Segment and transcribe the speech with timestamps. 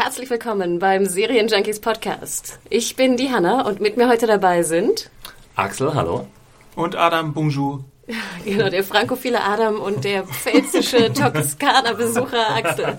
[0.00, 2.60] Herzlich willkommen beim Serienjunkies Podcast.
[2.70, 5.10] Ich bin die Hanna und mit mir heute dabei sind
[5.56, 6.28] Axel, hallo.
[6.76, 7.82] Und Adam, bonjour.
[8.44, 12.96] genau der frankophile Adam und der pfälzische Toskana-Besucher Axel.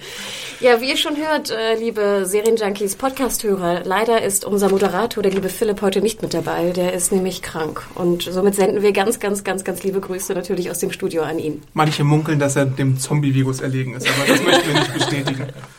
[0.59, 5.47] Ja, wie ihr schon hört, äh, liebe Serienjunkies Podcast-Hörer, leider ist unser Moderator, der liebe
[5.47, 6.71] Philipp, heute nicht mit dabei.
[6.71, 7.81] Der ist nämlich krank.
[7.95, 11.39] Und somit senden wir ganz, ganz, ganz, ganz liebe Grüße natürlich aus dem Studio an
[11.39, 11.63] ihn.
[11.73, 15.47] Manche munkeln, dass er dem Zombie-Virus erlegen ist, aber das möchten wir nicht bestätigen.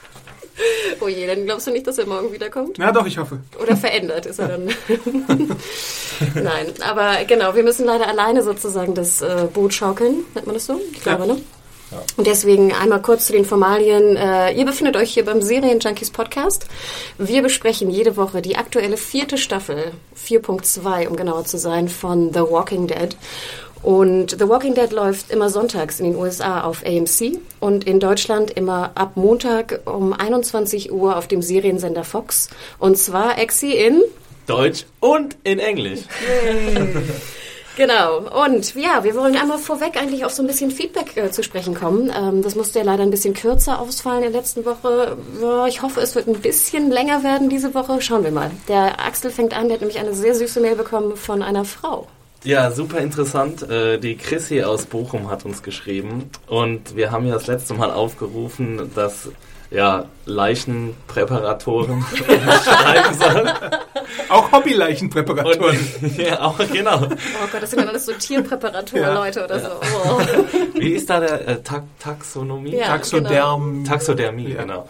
[1.01, 2.77] Oh je, dann glaubst du nicht, dass er morgen wiederkommt?
[2.79, 3.39] Na doch, ich hoffe.
[3.63, 4.69] Oder verändert ist er dann.
[6.35, 10.67] Nein, aber genau, wir müssen leider alleine sozusagen das äh, Boot schaukeln, nennt man das
[10.67, 10.79] so?
[10.93, 11.35] Ich glaube, Ja.
[11.35, 11.41] ne?
[12.17, 14.17] Und deswegen einmal kurz zu den Formalien.
[14.17, 16.67] Äh, ihr befindet euch hier beim Serienjunkies Podcast.
[17.19, 22.43] Wir besprechen jede Woche die aktuelle vierte Staffel, 4.2 um genauer zu sein, von The
[22.43, 23.17] Walking Dead.
[23.83, 28.51] Und The Walking Dead läuft immer sonntags in den USA auf AMC und in Deutschland
[28.51, 32.51] immer ab Montag um 21 Uhr auf dem Seriensender Fox.
[32.79, 34.03] Und zwar Exi in
[34.47, 36.01] Deutsch und in Englisch.
[37.77, 38.19] Genau.
[38.45, 41.75] Und ja, wir wollen einmal vorweg eigentlich auf so ein bisschen Feedback äh, zu sprechen
[41.75, 42.13] kommen.
[42.15, 45.17] Ähm, das musste ja leider ein bisschen kürzer ausfallen in der letzten Woche.
[45.41, 48.03] Ja, ich hoffe, es wird ein bisschen länger werden diese Woche.
[48.03, 48.51] Schauen wir mal.
[48.69, 52.07] Der Axel fängt an, der hat nämlich eine sehr süße Mail bekommen von einer Frau.
[52.45, 53.69] Ja, super interessant.
[53.69, 57.91] Äh, Die Chrissy aus Bochum hat uns geschrieben und wir haben ja das letzte Mal
[57.91, 59.29] aufgerufen, dass
[59.71, 62.03] ja, Leichenpräparatoren
[62.65, 63.51] schreiben sollen.
[64.29, 65.79] Auch Hobbyleichenpräparatoren.
[66.17, 67.03] Ja, auch genau.
[67.05, 69.69] Oh Gott, das sind dann alles so Tierpräparatoren-Leute oder so.
[70.05, 70.21] Oh.
[70.75, 72.75] Wie ist da der äh, Ta Taxonomie?
[72.77, 72.87] Ja.
[72.87, 73.85] Taxoderm.
[73.85, 74.63] Taxodermie, Ja.
[74.63, 74.89] genau.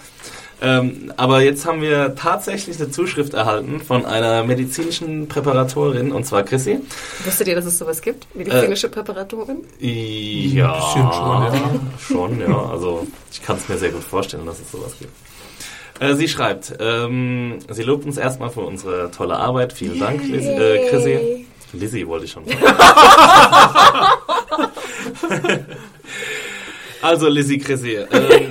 [0.63, 6.43] Ähm, aber jetzt haben wir tatsächlich eine Zuschrift erhalten von einer medizinischen Präparatorin, und zwar
[6.43, 6.81] Chrissy.
[7.25, 8.27] Wusstet ihr, dass es sowas gibt?
[8.35, 9.59] Medizinische Präparatoren?
[9.79, 11.53] Ja, Ein bisschen schon, ja.
[12.07, 12.71] schon, ja.
[12.71, 15.13] Also ich kann es mir sehr gut vorstellen, dass es sowas gibt.
[16.01, 19.73] Äh, sie schreibt, ähm, sie lobt uns erstmal für unsere tolle Arbeit.
[19.73, 21.47] Vielen Dank, Liz, äh, Chrissy.
[21.73, 22.59] Lizzie wollte ich schon sagen.
[27.03, 27.99] also Lizzie Chrissy.
[28.11, 28.51] Ähm,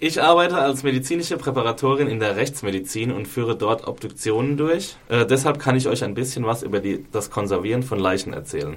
[0.00, 4.96] ich arbeite als medizinische Präparatorin in der Rechtsmedizin und führe dort Obduktionen durch.
[5.08, 8.76] Äh, deshalb kann ich euch ein bisschen was über die, das Konservieren von Leichen erzählen.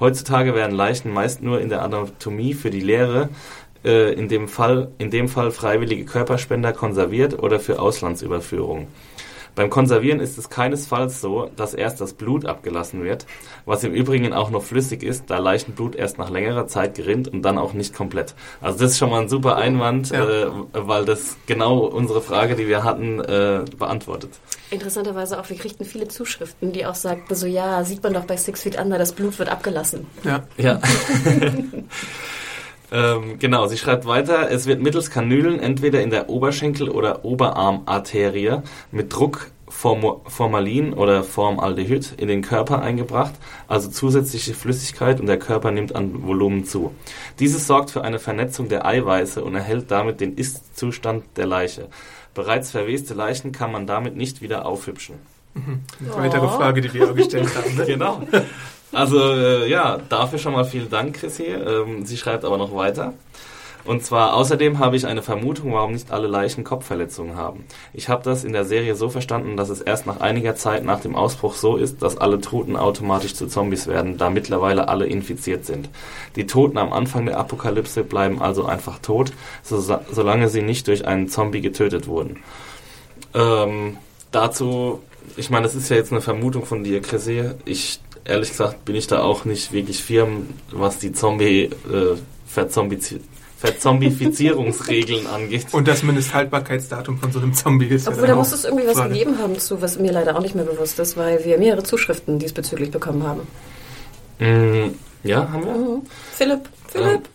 [0.00, 3.28] Heutzutage werden Leichen meist nur in der Anatomie für die Lehre,
[3.84, 8.88] äh, in, dem Fall, in dem Fall freiwillige Körperspender, konserviert oder für Auslandsüberführung.
[9.54, 13.26] Beim Konservieren ist es keinesfalls so, dass erst das Blut abgelassen wird,
[13.66, 17.42] was im Übrigen auch noch flüssig ist, da Leichenblut erst nach längerer Zeit gerinnt und
[17.42, 18.34] dann auch nicht komplett.
[18.60, 20.24] Also das ist schon mal ein super Einwand, Ja.
[20.28, 24.30] äh, weil das genau unsere Frage, die wir hatten, äh, beantwortet.
[24.70, 28.36] Interessanterweise auch, wir kriegten viele Zuschriften, die auch sagten, so ja, sieht man doch bei
[28.38, 30.06] Six Feet Under, das Blut wird abgelassen.
[30.24, 30.44] Ja.
[30.56, 30.80] Ja.
[32.92, 38.62] ähm, genau, sie schreibt weiter, es wird mittels Kanülen entweder in der Oberschenkel- oder Oberarmarterie
[38.90, 43.32] mit Druck Formalin oder Formaldehyd in den Körper eingebracht,
[43.68, 46.94] also zusätzliche Flüssigkeit und der Körper nimmt an Volumen zu.
[47.38, 51.88] Dieses sorgt für eine Vernetzung der Eiweiße und erhält damit den Ist-Zustand der Leiche.
[52.34, 55.16] Bereits verweste Leichen kann man damit nicht wieder aufhübschen.
[55.54, 57.76] Eine weitere Frage, die wir auch gestellt haben.
[57.76, 57.84] Ne?
[57.86, 58.22] Genau.
[58.92, 61.44] Also äh, ja, dafür schon mal vielen Dank, Chrissy.
[61.44, 63.14] Ähm, sie schreibt aber noch weiter.
[63.84, 67.64] Und zwar außerdem habe ich eine Vermutung, warum nicht alle Leichen Kopfverletzungen haben.
[67.92, 71.00] Ich habe das in der Serie so verstanden, dass es erst nach einiger Zeit nach
[71.00, 75.64] dem Ausbruch so ist, dass alle Toten automatisch zu Zombies werden, da mittlerweile alle infiziert
[75.64, 75.88] sind.
[76.36, 79.32] Die Toten am Anfang der Apokalypse bleiben also einfach tot,
[79.64, 82.38] so, solange sie nicht durch einen Zombie getötet wurden.
[83.34, 83.96] Ähm,
[84.30, 85.00] dazu,
[85.36, 87.50] ich meine, das ist ja jetzt eine Vermutung von dir, Chrissy.
[87.64, 92.16] Ich, ehrlich gesagt, bin ich da auch nicht wirklich firm, was die Zombie, äh,
[92.46, 95.66] Verzombifizierungsregeln angeht.
[95.72, 98.96] Und das Mindesthaltbarkeitsdatum von so einem Zombie ist Obwohl, ja da muss es irgendwie was
[98.96, 99.14] Frage.
[99.14, 102.38] gegeben haben zu, was mir leider auch nicht mehr bewusst ist, weil wir mehrere Zuschriften
[102.38, 103.46] diesbezüglich bekommen haben.
[104.38, 106.02] Mm, ja, haben wir?
[106.32, 107.28] Philipp, Philipp.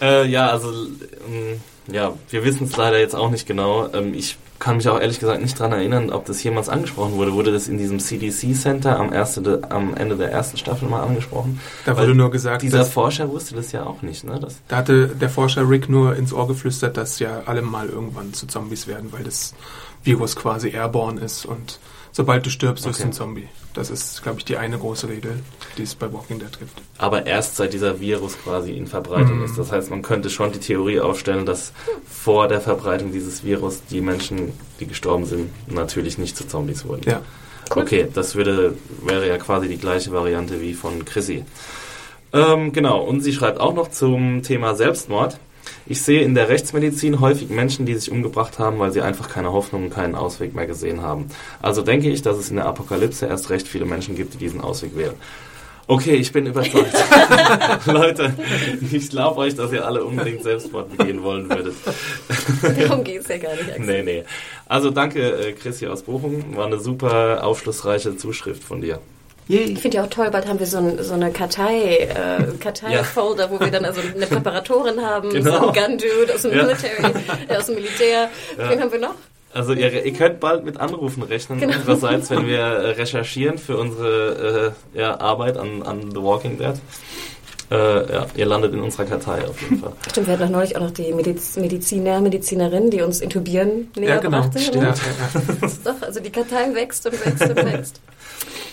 [0.00, 1.60] Äh, ja, also, ähm,
[1.92, 3.88] ja, wir wissen es leider jetzt auch nicht genau.
[3.92, 7.32] Ähm, ich kann mich auch ehrlich gesagt nicht daran erinnern, ob das jemals angesprochen wurde.
[7.32, 11.60] Wurde das in diesem CDC Center am, erste, am Ende der ersten Staffel mal angesprochen?
[11.84, 14.38] Da wurde nur gesagt, Dieser Forscher wusste das ja auch nicht, ne?
[14.40, 18.32] Das, da hatte der Forscher Rick nur ins Ohr geflüstert, dass ja alle mal irgendwann
[18.32, 19.54] zu Zombies werden, weil das
[20.04, 21.78] Virus quasi airborne ist und
[22.16, 23.10] sobald du stirbst, bist du Okay.
[23.10, 23.48] ein Zombie.
[23.74, 25.38] Das ist, glaube ich, die eine große Regel,
[25.76, 26.72] die es bei Walking Dead gibt.
[26.96, 29.44] aber erst seit dieser Virus quasi in Verbreitung Mhm.
[29.44, 29.58] ist.
[29.58, 31.72] Das heißt, man könnte schon die Theorie aufstellen, dass
[32.08, 37.02] vor der Verbreitung dieses Virus die Menschen, die gestorben sind, natürlich nicht zu Zombies wurden.
[37.06, 37.20] Ja.
[37.68, 41.44] Okay, das würde, wäre ja quasi die gleiche Variante wie von Chrissy.
[42.32, 45.38] Ähm, genau, und sie schreibt auch noch zum Thema Selbstmord.
[45.86, 49.52] Ich sehe in der Rechtsmedizin häufig Menschen, die sich umgebracht haben, weil sie einfach keine
[49.52, 51.26] Hoffnung und keinen Ausweg mehr gesehen haben.
[51.62, 54.60] Also denke ich, dass es in der Apokalypse erst recht viele Menschen gibt, die diesen
[54.60, 55.14] Ausweg wählen.
[55.88, 56.92] Okay, ich bin überzeugt.
[57.86, 58.34] Leute,
[58.90, 61.76] ich glaube euch, dass ihr alle unbedingt Selbstmord begehen wollen würdet.
[62.78, 63.70] Darum geht es ja gar nicht.
[63.70, 63.86] Axel.
[63.86, 64.24] Nee, nee.
[64.66, 66.56] Also danke, äh, Chrissy aus Bochum.
[66.56, 68.98] War eine super aufschlussreiche Zuschrift von dir.
[69.48, 73.50] Ich finde ja auch toll, bald haben wir so, ein, so eine Kartei, äh, Kartei-Folder,
[73.50, 75.50] wo wir dann also eine Präparatorin haben, Genau.
[75.52, 76.64] so einen Gun-Dude aus dem Ja.
[76.64, 77.12] Military,
[77.48, 78.28] äh, aus dem Militär.
[78.58, 78.70] Ja.
[78.70, 79.14] Wen haben wir noch?
[79.54, 81.76] Also ihr, ihr könnt bald mit Anrufen rechnen Genau.
[81.76, 86.74] unsererseits, wenn wir äh, recherchieren für unsere äh, ja, Arbeit an, an The Walking Dead.
[87.70, 89.92] Äh, ja, ihr landet in unserer Kartei auf jeden Fall.
[90.10, 94.16] Stimmt, wir hatten doch neulich auch noch die Mediz Mediziner, Medizinerin, die uns intubieren näher
[94.16, 94.40] Ja, genau.
[94.42, 94.58] brachte.
[94.60, 94.94] Ja, ja, ja.
[95.84, 98.00] Doch, also die Kartei wächst und wächst und wächst.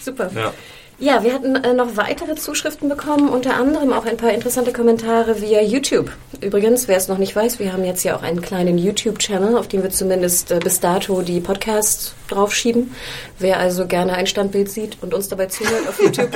[0.01, 0.31] Super.
[0.35, 0.53] Ja.
[0.99, 5.41] Ja, wir hatten äh, noch weitere Zuschriften bekommen, unter anderem auch ein paar interessante Kommentare
[5.41, 6.11] via YouTube.
[6.39, 9.67] Übrigens, wer es noch nicht weiß, wir haben jetzt ja auch einen kleinen YouTube-Channel, auf
[9.67, 12.93] dem wir zumindest äh, bis dato die Podcasts draufschieben.
[13.39, 16.31] Wer also gerne ein Standbild sieht und uns dabei zuhört auf YouTube.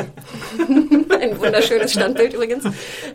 [1.20, 2.64] ein wunderschönes Standbild übrigens.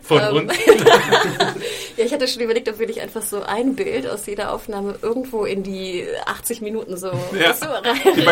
[0.03, 0.53] Von Ähm, uns.
[1.97, 4.95] ja, ich hatte schon überlegt, ob wir nicht einfach so ein Bild aus jeder Aufnahme
[5.01, 7.53] irgendwo in die 80 Minuten so, Ja.
[7.53, 8.23] so rein, die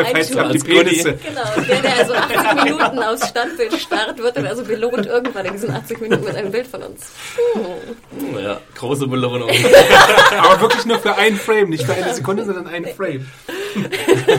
[0.59, 0.83] Conny.
[0.83, 1.13] Penisse.
[1.25, 5.53] Genau, der, der also 80 Minuten aufs Standbild starrt, wird dann also belohnt irgendwann in
[5.53, 7.11] diesen 80 Minuten mit einem Bild von uns.
[7.53, 8.39] Hm.
[8.43, 9.49] Ja, große Belohnung.
[10.37, 13.25] Aber wirklich nur für einen Frame, nicht für eine Sekunde, sondern einen Frame.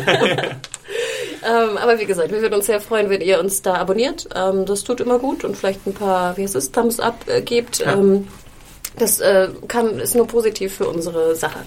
[1.45, 4.29] Ähm, aber wie gesagt, wir würden uns sehr freuen, wenn ihr uns da abonniert.
[4.35, 7.43] Ähm, das tut immer gut und vielleicht ein paar, wie heißt es, Thumbs up äh,
[7.43, 7.81] gebt.
[7.81, 7.95] Ja.
[7.95, 8.29] Ähm,
[8.97, 11.61] das äh, kann, ist nur positiv für unsere Sache.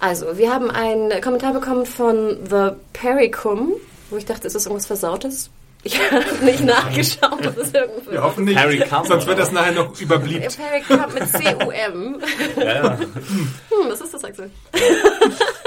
[0.00, 3.72] Also, wir haben einen Kommentar bekommen von The Pericum,
[4.10, 5.50] wo ich dachte, ist das irgendwas Versautes?
[5.82, 9.72] Ich habe nicht nachgeschaut, ob das irgendwo Wir hoffen nicht, Harry sonst wird das nachher
[9.72, 10.46] noch überblieben.
[10.54, 12.20] Pericum mit C-U-M.
[12.56, 12.98] ja, ja.
[12.98, 14.50] Hm, was ist das, Axel?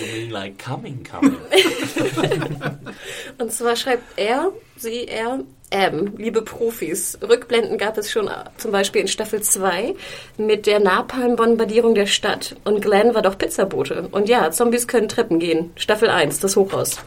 [0.00, 1.36] You mean like coming, coming.
[3.38, 9.02] Und zwar schreibt er, sie, er, ähm, liebe Profis, Rückblenden gab es schon zum Beispiel
[9.02, 9.94] in Staffel 2
[10.38, 12.56] mit der Napalm-Bombardierung der Stadt.
[12.64, 14.08] Und Glenn war doch Pizzabote.
[14.10, 15.72] Und ja, Zombies können Treppen gehen.
[15.76, 16.98] Staffel 1, das Hochhaus.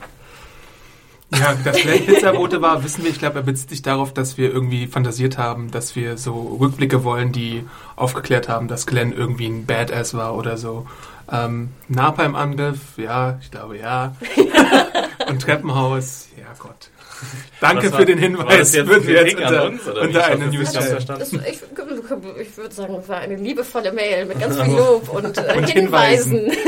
[1.40, 3.12] Ja, dass Glenn Pizzabote war, wissen wir.
[3.12, 7.04] Ich glaube, er bezieht sich darauf, dass wir irgendwie fantasiert haben, dass wir so Rückblicke
[7.04, 7.66] wollen, die
[7.96, 10.86] aufgeklärt haben, dass Glenn irgendwie ein Badass war oder so.
[11.32, 14.16] Ähm, Napalm-Angriff, ja, ich glaube ja.
[15.28, 16.90] Und Treppenhaus, ja Gott.
[17.62, 18.74] Danke war- für den Hinweis.
[18.74, 21.20] Würden wir jetzt unter, uns, unter Ich eine News verstanden.
[21.20, 21.62] Das, ich,
[22.42, 25.70] ich würde sagen, es war eine liebevolle Mail mit ganz viel Lob und, äh, Und
[25.70, 26.52] Hinweisen.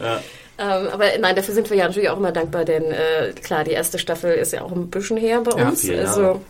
[0.00, 0.18] Ja.
[0.60, 3.72] Ähm, aber nein, dafür sind wir ja natürlich auch immer dankbar, denn äh, klar, die
[3.72, 5.82] erste Staffel ist ja auch ein bisschen her bei Ja, uns.
[5.82, 6.00] Jahre.
[6.08, 6.40] also,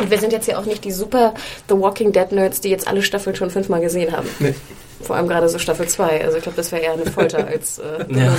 [0.00, 1.34] und wir sind jetzt ja auch nicht die super
[1.68, 4.28] The Walking Dead Nerds, die jetzt alle Staffeln schon fünfmal gesehen haben.
[4.38, 4.54] Nee.
[5.02, 6.24] Vor allem gerade so Staffel 2.
[6.24, 8.36] Also ich glaube, das wäre eher eine Folter als äh, Belohnung.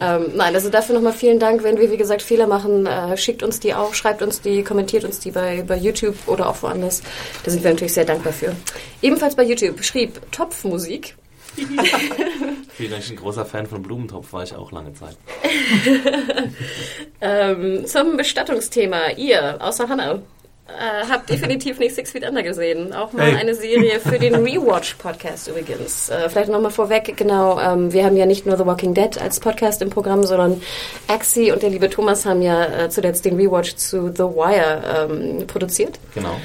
[0.00, 1.62] ähm, nein, also dafür nochmal vielen Dank.
[1.62, 5.04] Wenn wir, wie gesagt, Fehler machen, äh, schickt uns die auch, schreibt uns die, kommentiert
[5.04, 7.02] uns die bei, bei YouTube oder auch woanders.
[7.44, 8.54] Da sind wir natürlich sehr dankbar für.
[9.00, 11.16] Ebenfalls bei YouTube schrieb Topfmusik.
[12.78, 15.16] Bin ich ein großer Fan von Blumentopf, war ich auch lange Zeit.
[17.22, 19.10] Ähm, zum Bestattungsthema.
[19.16, 20.20] Ihr, außer Hannah,
[20.68, 22.94] äh, habt definitiv nicht Six Feet Under gesehen.
[22.94, 23.36] Auch mal Hey.
[23.36, 26.08] eine Serie für den Rewatch-Podcast übrigens.
[26.08, 29.38] Äh, vielleicht nochmal vorweg, genau, ähm, wir haben ja nicht nur The Walking Dead als
[29.38, 30.62] Podcast im Programm, sondern
[31.08, 35.46] Axie und der liebe Thomas haben ja äh, zuletzt den Rewatch zu The Wire ähm,
[35.46, 35.98] produziert.
[36.14, 36.40] Genau.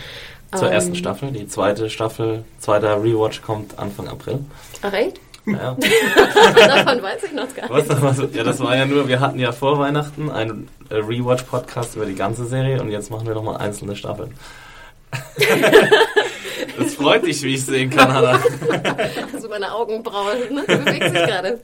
[0.57, 0.73] Zur Ähm.
[0.73, 1.31] ersten Staffel.
[1.31, 4.39] Die zweite Staffel, zweiter Rewatch kommt Anfang April.
[4.81, 5.19] Ach echt?
[5.45, 5.77] Ja.
[6.55, 8.01] Davon weiß ich noch gar nicht.
[8.01, 12.05] was, ja, das war ja nur, wir hatten ja vor Weihnachten einen äh, Rewatch-Podcast über
[12.07, 14.33] die ganze Serie und jetzt machen wir nochmal einzelne Staffeln.
[16.77, 18.39] das freut dich, wie ich sehen kann, Hannah.
[19.33, 21.59] Also meine Augenbraue ne, bewegt sich gerade.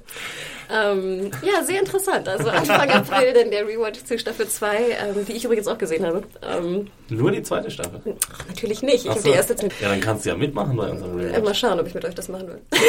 [0.73, 2.27] Ähm, ja, sehr interessant.
[2.29, 6.05] Also Anfang April dann der Rewatch zu Staffel 2, ähm, die ich übrigens auch gesehen
[6.05, 6.23] habe.
[6.41, 7.99] Ähm, Nur die zweite Staffel.
[8.31, 9.03] ach, natürlich nicht.
[9.05, 9.29] Ich habe so.
[9.29, 9.55] die erste.
[9.81, 11.43] Ja, dann kannst du ja mitmachen bei unserem Äh, Rewatch.
[11.43, 12.61] mal schauen, ob ich mit euch das machen will.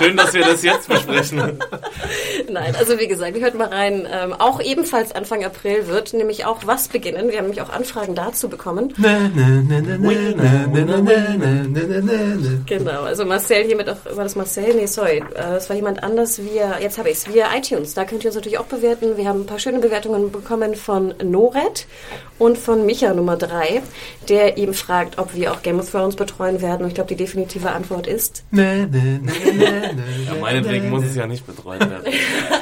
[0.00, 1.58] Schön, dass wir das jetzt besprechen.
[2.50, 4.08] Nein, also wie gesagt, hört mal rein.
[4.10, 7.30] Ähm, auch ebenfalls Anfang April wird nämlich auch was beginnen.
[7.30, 8.94] Wir haben nämlich auch Anfragen dazu bekommen.
[12.66, 14.74] Genau, also Marcel hiermit auch, war das Marcel?
[14.74, 17.94] Nee, sorry, äh, das war jemand anders via, jetzt habe ich es, via iTunes.
[17.94, 19.16] Da könnt ihr uns natürlich auch bewerten.
[19.16, 21.86] Wir haben ein paar schöne Bewertungen bekommen von Nored
[22.38, 23.82] und von Micha Nummer 3,
[24.28, 26.82] der eben fragt, ob wir auch Game of Thrones betreuen werden.
[26.82, 28.44] Und ich glaube, die definitive Antwort ist.
[30.26, 32.12] Ja, meinetwegen muss es ja nicht betreut werden.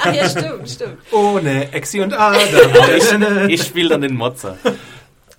[0.02, 0.98] Ach ja, stimmt, stimmt.
[1.12, 2.40] Ohne Exi und Adam.
[3.48, 4.56] Ich, ich spiele dann den Mozza.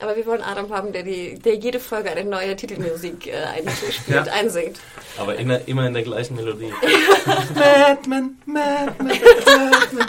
[0.01, 3.99] Aber wir wollen Adam haben, der, die, der jede Folge eine neue Titelmusik äh, einspielt,
[4.07, 4.23] Ja.
[4.31, 4.79] einsingt.
[5.17, 6.71] Aber immer, immer in der gleichen Melodie.
[7.55, 9.07] Madman, Madman,
[9.45, 10.07] Madman.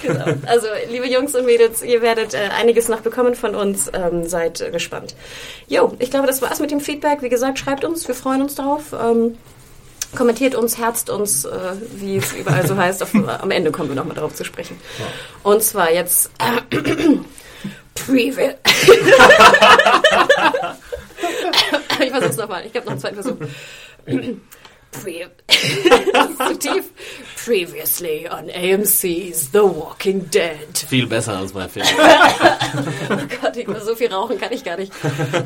[0.00, 0.24] Genau.
[0.46, 3.90] Also, liebe Jungs und Mädels, ihr werdet äh, einiges noch bekommen von uns.
[3.92, 5.16] Ähm, seid äh, gespannt.
[5.66, 7.20] Jo, ich glaube, das war's mit dem Feedback.
[7.22, 8.92] Wie gesagt, schreibt uns, wir freuen uns drauf.
[8.92, 9.36] Ähm,
[10.14, 13.02] kommentiert uns, herzt uns, äh, wie es überall so heißt.
[13.02, 14.78] Auf, am Ende kommen wir nochmal darauf zu sprechen.
[15.42, 16.30] Und zwar jetzt
[17.94, 18.52] Preview.
[22.00, 22.64] ich versuch's nochmal.
[22.66, 23.36] Ich habe noch einen zweiten Versuch.
[24.92, 25.30] Pre
[26.50, 26.84] zu tief.
[27.44, 30.76] Previously on AMC's The Walking Dead.
[30.88, 31.86] Viel besser als bei Film.
[33.10, 34.92] Oh Gott, ich muss so viel rauchen, kann ich gar nicht.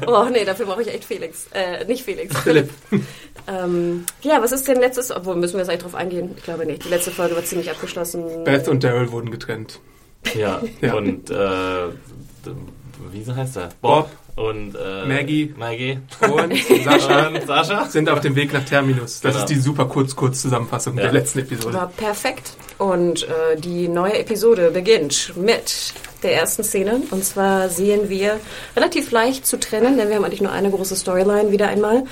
[0.07, 1.47] Oh nee, dafür brauche ich echt Felix.
[1.55, 2.37] Äh, nicht Felix.
[2.39, 2.71] Philipp.
[3.47, 6.31] Ähm, ja, was ist denn letztes, obwohl müssen wir jetzt eigentlich drauf eingehen?
[6.39, 6.83] Ich glaube nicht.
[6.85, 8.43] Die letzte Folge war ziemlich abgeschlossen.
[8.45, 9.81] Beth und Daryl wurden getrennt.
[10.35, 10.95] Ja, Ja.
[10.95, 11.89] und äh,
[13.13, 13.69] wie heißt er?
[13.81, 14.09] Bob.
[14.37, 15.55] und äh, Maggie.
[15.57, 15.99] Maggie.
[16.21, 17.85] Und Sascha Und Sascha.
[17.87, 19.21] sind auf dem Weg nach Terminus.
[19.21, 19.45] Das Genau.
[19.45, 21.03] ist die super Kurz-Kurz-Zusammenfassung Ja.
[21.05, 21.75] der letzten Episode.
[21.75, 22.55] War perfekt.
[22.79, 27.03] Und äh, die neue Episode beginnt mit der ersten Szene.
[27.11, 28.41] Und zwar sehen wir
[28.75, 32.05] relativ leicht zu trennen, denn wir haben eigentlich nur eine große Storyline wieder einmal.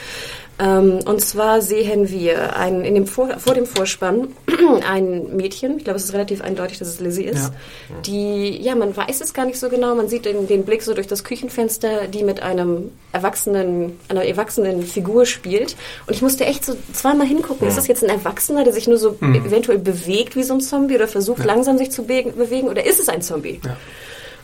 [0.62, 4.28] Ähm, und zwar sehen wir ein, in dem vor, vor dem Vorspann
[4.88, 7.48] ein Mädchen, ich glaube, es ist relativ eindeutig, dass es Lizzie ist,
[7.90, 8.00] Ja.
[8.06, 10.94] die, ja, man weiß es gar nicht so genau, man sieht den, den Blick so
[10.94, 15.74] durch das Küchenfenster, die mit einem erwachsenen, einer erwachsenen Figur spielt.
[16.06, 18.98] Und ich musste echt so zweimal hingucken, ist das jetzt ein Erwachsener, der sich nur
[18.98, 22.86] so eventuell bewegt wie so ein Zombie oder versucht langsam sich zu be bewegen oder
[22.86, 23.60] ist es ein Zombie?
[23.64, 23.76] Ja.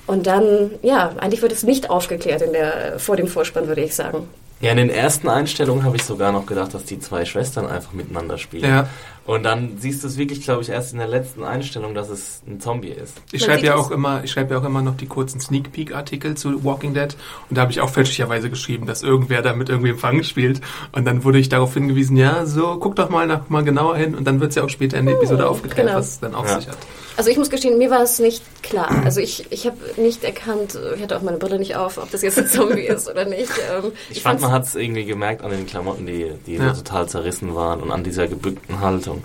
[0.08, 3.94] Und dann, ja, eigentlich wird es nicht aufgeklärt in der, vor dem Vorspann, würde ich
[3.94, 4.26] sagen.
[4.60, 7.92] Ja, in den ersten Einstellungen habe ich sogar noch gedacht, dass die zwei Schwestern einfach
[7.92, 8.64] miteinander spielen.
[8.64, 8.88] Ja.
[9.28, 12.40] Und dann siehst du es wirklich, glaube ich, erst in der letzten Einstellung, dass es
[12.48, 13.12] ein Zombie ist.
[13.30, 15.94] Ich schreibe ja auch immer, ich schreibe ja auch immer noch die kurzen Sneak Peek
[15.94, 17.14] Artikel zu Walking Dead
[17.50, 21.04] und da habe ich auch fälschlicherweise geschrieben, dass irgendwer da mit irgendwem Fang spielt und
[21.04, 24.24] dann wurde ich darauf hingewiesen, ja, so guck doch mal nach, mal genauer hin und
[24.24, 25.98] dann wird es ja auch später in der Episode aufgeklärt, genau.
[25.98, 26.56] was es dann auf Ja.
[26.60, 26.78] sich hat.
[27.18, 28.88] Also ich muss gestehen, mir war es nicht klar.
[29.04, 32.22] Also ich, ich habe nicht erkannt, ich hatte auch meine Brille nicht auf, ob das
[32.22, 33.50] jetzt ein Zombie ist oder nicht.
[33.76, 36.72] Ähm, Ich, fand, fand's- man hat es irgendwie gemerkt an den Klamotten, die, die Ja.
[36.74, 39.17] so total zerrissen waren und an dieser gebückten Haltung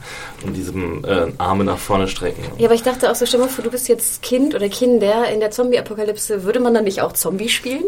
[0.45, 2.43] und diesem äh, Arme nach vorne strecken.
[2.57, 5.29] Ja, aber ich dachte auch so, stell mal vor, du bist jetzt Kind oder Kinder
[5.29, 6.43] in der Zombie-Apokalypse.
[6.43, 7.83] Würde man dann nicht auch Zombie spielen?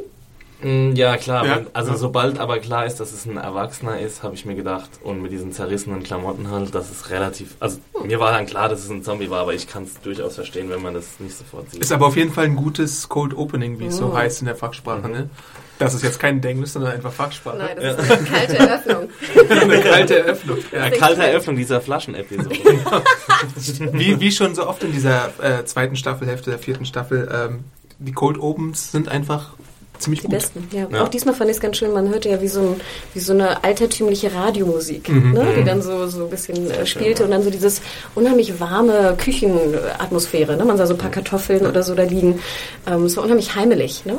[0.62, 1.46] Mm, Ja, klar.
[1.46, 1.62] Ja.
[1.74, 1.98] Also Ja.
[1.98, 5.32] sobald aber klar ist, dass es ein Erwachsener ist, habe ich mir gedacht, und mit
[5.32, 7.56] diesen zerrissenen Klamotten halt, dass es relativ...
[7.60, 10.36] Also mir war dann klar, dass es ein Zombie war, aber ich kann es durchaus
[10.36, 11.82] verstehen, wenn man das nicht sofort sieht.
[11.82, 14.56] Ist aber auf jeden Fall ein gutes Cold Opening, wie es so heißt in der
[14.56, 15.08] Fachsprache.
[15.10, 15.30] Ne?
[15.78, 17.58] Das ist jetzt kein Englisch, sondern einfach Fachsprache.
[17.58, 19.10] Nein, das ist eine kalte Eröffnung.
[19.50, 20.58] Eine kalte Eröffnung.
[20.72, 20.84] Ja.
[20.84, 22.56] Eine kalte Eröffnung dieser Flaschen-Episode.
[23.92, 27.66] Wie, wie schon so oft in dieser äh, zweiten Staffel, Hälfte der vierten Staffel, ähm,
[28.00, 29.54] die Cold Opens sind einfach
[30.00, 30.36] ziemlich Die gut.
[30.36, 30.88] besten, ja.
[30.92, 31.04] Ja.
[31.04, 32.82] Auch diesmal fand ich es ganz schön, man hörte ja wie so, ein,
[33.14, 35.34] wie so eine altertümliche Radiomusik, Mhm.
[35.34, 35.46] ne?
[35.58, 37.82] die dann so, so ein bisschen äh, spielte und dann so dieses
[38.16, 40.56] unheimlich warme Küchenatmosphäre.
[40.58, 40.66] Ne?
[40.66, 42.40] Man sah so ein paar Kartoffeln oder so da liegen.
[42.88, 44.06] Ähm, es war unheimlich heimelig.
[44.06, 44.16] Ne?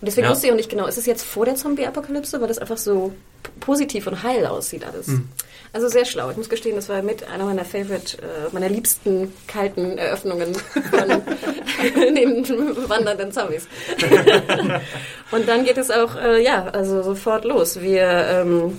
[0.00, 0.30] Und deswegen Ja.
[0.32, 3.12] wusste ich auch nicht genau, ist es jetzt vor der Zombie-Apokalypse, weil das einfach so
[3.60, 5.08] positiv und heil aussieht alles.
[5.08, 5.28] Mhm.
[5.72, 6.30] Also sehr schlau.
[6.30, 11.08] Ich muss gestehen, das war mit einer meiner Favorite, äh, meiner liebsten kalten Eröffnungen von
[12.14, 13.66] den wandernden Zombies.
[15.30, 17.80] Und dann geht es auch, äh, ja, also sofort los.
[17.80, 18.78] Wir, ähm,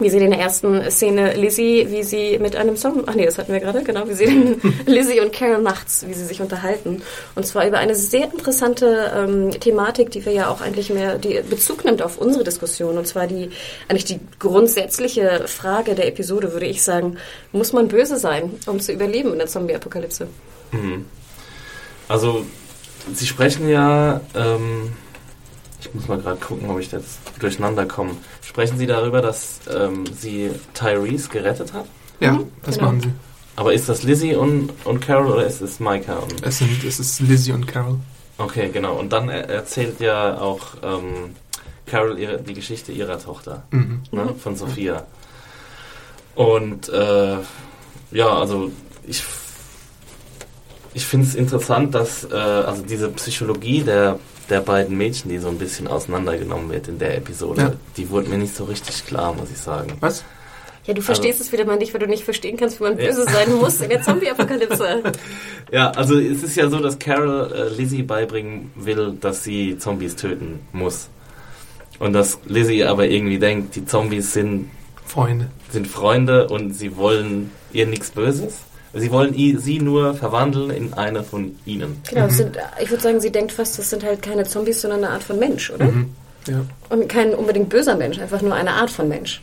[0.00, 3.38] wir sehen in der ersten Szene Lizzie, wie sie mit einem Zombie, ach nee, das
[3.38, 7.02] hatten wir gerade, genau, wir sehen Lizzie und Carol nachts, wie sie sich unterhalten.
[7.34, 11.40] Und zwar über eine sehr interessante ähm, Thematik, die wir ja auch eigentlich mehr, die
[11.48, 12.98] Bezug nimmt auf unsere Diskussion.
[12.98, 13.50] Und zwar die,
[13.88, 17.16] eigentlich die grundsätzliche Frage der Episode, würde ich sagen,
[17.52, 20.28] muss man böse sein, um zu überleben in der Zombie-Apokalypse?
[20.72, 21.04] Mhm.
[22.08, 22.44] Also,
[23.12, 24.92] Sie sprechen ja, ähm,
[25.80, 28.12] ich muss mal gerade gucken, ob ich jetzt durcheinander komme.
[28.42, 31.86] Sprechen Sie darüber, dass ähm, sie Tyrese gerettet hat?
[32.20, 32.88] Ja, Mhm, das genau.
[32.88, 33.12] machen sie.
[33.56, 36.18] Aber ist das Lizzie und, und Carol oder ist es Micah?
[36.18, 37.98] Und, Es, sind, es ist Lizzie und Carol.
[38.38, 38.94] okay, genau.
[38.96, 41.34] Und dann er erzählt ja auch ähm,
[41.86, 44.02] Carol ihre, die Geschichte ihrer Tochter, Mhm.
[44.12, 45.04] ne, von Sophia.
[46.34, 47.36] Und äh,
[48.12, 48.70] ja, also
[49.06, 49.22] ich,
[50.94, 54.18] ich finde es interessant, dass äh, also diese Psychologie der,
[54.50, 57.72] der beiden Mädchen, die so ein bisschen auseinandergenommen wird in der Episode, Ja.
[57.96, 59.92] die wurde mir nicht so richtig klar, muss ich sagen.
[60.00, 60.24] Was?
[60.86, 63.04] Ja, du verstehst es wieder mal nicht, weil du nicht verstehen kannst, wie man Also
[63.04, 63.10] Ja.
[63.10, 65.02] böse sein muss in der Zombie-Apokalypse.
[65.72, 70.16] Ja, also es ist ja so, dass Carol äh, Lizzie beibringen will, dass sie Zombies
[70.16, 71.08] töten muss.
[72.00, 74.68] Und dass Lizzie aber irgendwie denkt, die Zombies sind,
[75.06, 75.48] Freunde.
[75.70, 78.54] sind Freunde und sie wollen ihr nichts Böses.
[78.92, 82.02] Sie wollen sie nur verwandeln in eine von ihnen.
[82.08, 85.04] Genau, es sind, ich würde sagen, sie denkt fast, das sind halt keine Zombies, sondern
[85.04, 85.84] eine Art von Mensch, oder?
[85.86, 86.10] Mhm.
[86.48, 86.62] Ja.
[86.88, 89.40] Und kein unbedingt böser Mensch, einfach nur eine Art von Mensch.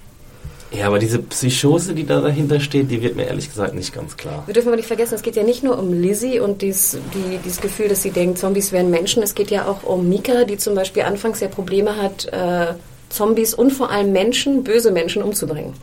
[0.72, 4.18] Ja, aber diese Psychose, die da dahinter steht, die wird mir ehrlich gesagt nicht ganz
[4.18, 4.44] klar.
[4.48, 7.38] Wir dürfen aber nicht vergessen, es geht ja nicht nur um Lizzie und dies, die,
[7.38, 9.24] dieses Gefühl, dass sie denkt, Zombies wären Menschen.
[9.24, 12.74] Es geht ja auch um Mika, die zum Beispiel anfangs ja Probleme hat, äh,
[13.10, 15.74] Zombies und vor allem Menschen, böse Menschen umzubringen.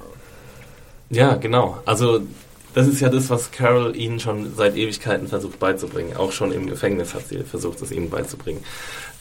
[1.09, 1.79] Ja, genau.
[1.87, 2.21] Also
[2.75, 6.17] das ist ja das, was Carol ihnen schon seit Ewigkeiten versucht beizubringen.
[6.17, 8.63] Auch schon im Gefängnis hat sie versucht, es ihnen beizubringen.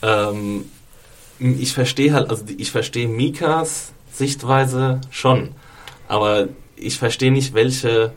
[0.02, 0.66] Ähm,
[1.40, 5.50] ich verstehe halt, also ich verstehe Mikas Sichtweise schon,
[6.08, 8.14] aber ich verstehe nicht, welche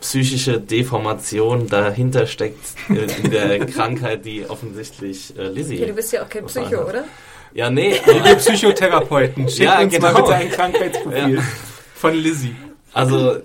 [0.00, 5.76] psychische Deformation dahinter steckt äh, in der Krankheit, die offensichtlich äh, Lizzie.
[5.76, 6.88] Ja, du bist ja auch kein Psycho, hat.
[6.88, 7.04] oder?
[7.52, 9.48] Ja, nee, Wir aber, Psychotherapeuten.
[9.48, 10.22] Schick Ja, uns mal genau.
[10.22, 11.42] bitte ein Krankheitsprofil Ja.
[11.96, 12.54] von Lizzie.
[12.92, 13.36] also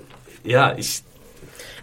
[0.44, 1.02] ja, ich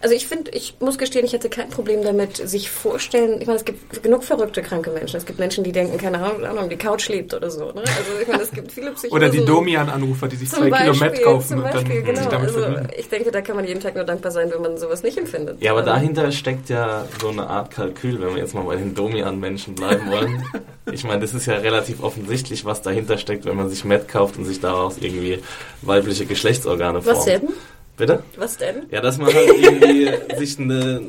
[0.03, 3.57] Also ich finde, ich muss gestehen, ich hätte kein Problem damit, sich vorstellen, ich meine,
[3.57, 5.15] es gibt genug verrückte, kranke Menschen.
[5.15, 7.67] Es gibt Menschen, die denken, keine Ahnung, die Couch lebt oder so.
[7.67, 7.83] Ne?
[7.85, 9.11] Also ich meine, es gibt viele Psychosen.
[9.15, 12.19] Oder die Domian-Anrufer, die sich zwei Kilo Met Beispiel, kaufen und dann genau.
[12.19, 12.65] sich damit also,
[12.97, 15.61] ich denke, da kann man jeden Tag nur dankbar sein, wenn man sowas nicht empfindet.
[15.61, 18.75] Ja, aber Ähm, dahinter steckt ja so eine Art Kalkül, wenn wir jetzt mal bei
[18.75, 20.43] den Domian-Menschen bleiben wollen.
[20.91, 24.37] Ich meine, das ist ja relativ offensichtlich, was dahinter steckt, wenn man sich Met kauft
[24.37, 25.39] und sich daraus irgendwie
[25.81, 27.17] weibliche Geschlechtsorgane formt.
[27.19, 27.53] Was denn?
[27.95, 28.23] Bitte?
[28.37, 28.87] Was denn?
[28.89, 31.01] Ja, dass man halt irgendwie sich eine,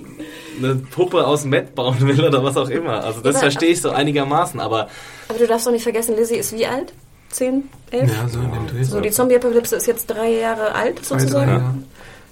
[0.59, 3.03] eine Puppe aus Met bauen will oder was auch immer.
[3.03, 4.89] Also das Aber- verstehe ich so einigermaßen, aber
[5.29, 6.93] Aber du darfst doch nicht vergessen, Lizzie ist wie alt?
[7.31, 7.69] Zehn?
[7.91, 8.11] Elf?
[8.13, 8.83] Ja, so in dem Dreh.
[8.85, 11.47] So, die Zombie-Apokalypse ist jetzt drei Jahre alt, sozusagen.
[11.51, 11.75] drei, ja.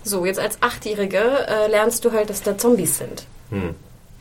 [0.05, 3.25] So, jetzt als Achtjährige äh, lernst du halt, dass da Zombies sind.
[3.51, 3.75] hm.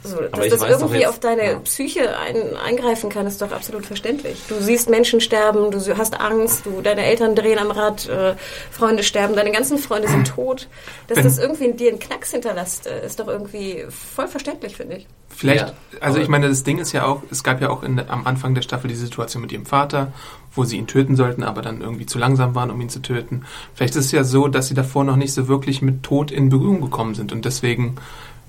[0.04, 1.60] So, dass das irgendwie jetzt- auf deine ja.
[1.60, 4.42] Psyche ein, eingreifen kann, ist doch absolut verständlich.
[4.48, 8.36] Du siehst Menschen sterben, du hast Angst, du, deine Eltern drehen am Rad, äh,
[8.72, 10.68] Freunde sterben, deine ganzen Freunde sind tot.
[11.08, 14.76] Dass Wenn- das irgendwie in dir einen Knacks hinterlässt, äh, ist doch irgendwie voll verständlich,
[14.76, 15.08] finde ich.
[15.30, 18.00] Vielleicht, Ja, also ich meine, das Ding ist ja auch, es gab ja auch in,
[18.10, 20.12] am Anfang der Staffel die Situation mit ihrem Vater,
[20.54, 23.44] wo sie ihn töten sollten, aber dann irgendwie zu langsam waren, um ihn zu töten.
[23.74, 26.50] Vielleicht ist es ja so, dass sie davor noch nicht so wirklich mit Tod in
[26.50, 27.96] Berührung gekommen sind und deswegen,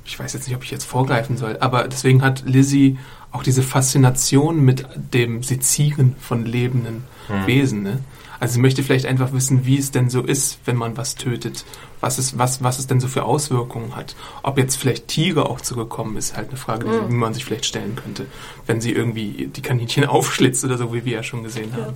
[0.05, 2.99] ich weiß jetzt nicht, ob ich jetzt vorgreifen soll, aber deswegen hat Lizzie
[3.31, 7.05] auch diese Faszination mit dem Sezieren von lebenden
[7.47, 7.83] Wesen.
[7.83, 8.01] Ne?
[8.43, 11.65] Also sie möchte vielleicht einfach wissen, wie es denn so ist, wenn man was tötet,
[12.01, 14.17] was es, was, was es denn so für Auswirkungen hat.
[14.43, 17.65] Ob jetzt vielleicht Tiere auch zurückkommen, ist halt eine Frage, die, die man sich vielleicht
[17.65, 18.27] stellen könnte,
[18.67, 21.95] wenn sie irgendwie die Kaninchen aufschlitzt oder so, wie wir ja schon gesehen haben.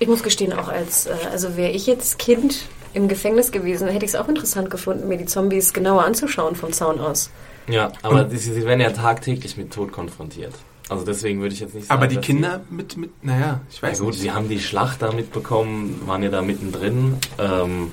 [0.00, 4.04] Ich muss gestehen, auch als, äh, also wäre ich jetzt Kind im Gefängnis gewesen, hätte
[4.04, 7.30] ich es auch interessant gefunden, mir die Zombies genauer anzuschauen vom Zaun aus.
[7.68, 10.54] ja, aber die, sie werden ja tagtäglich mit Tod konfrontiert.
[10.88, 11.98] Also deswegen würde ich jetzt nicht sagen.
[11.98, 14.20] Aber die dass Kinder mit, mit, naja, ich Ja weiß gut, nicht.
[14.20, 17.92] sie haben die Schlacht da mitbekommen, waren ja da mittendrin ähm,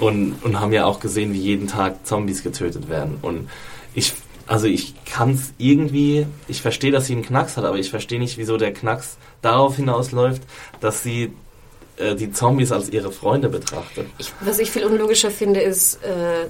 [0.00, 3.18] und, und haben ja auch gesehen, wie jeden Tag Zombies getötet werden.
[3.22, 3.48] Und
[3.94, 4.12] ich,
[4.48, 8.18] also ich kann es irgendwie, ich verstehe, dass sie einen Knacks hat, aber ich verstehe
[8.18, 10.42] nicht, wieso der Knacks darauf hinausläuft,
[10.80, 11.32] dass sie
[12.00, 14.06] äh, die Zombies als ihre Freunde betrachtet.
[14.18, 16.46] Ich, was ich viel unlogischer finde, ist, äh,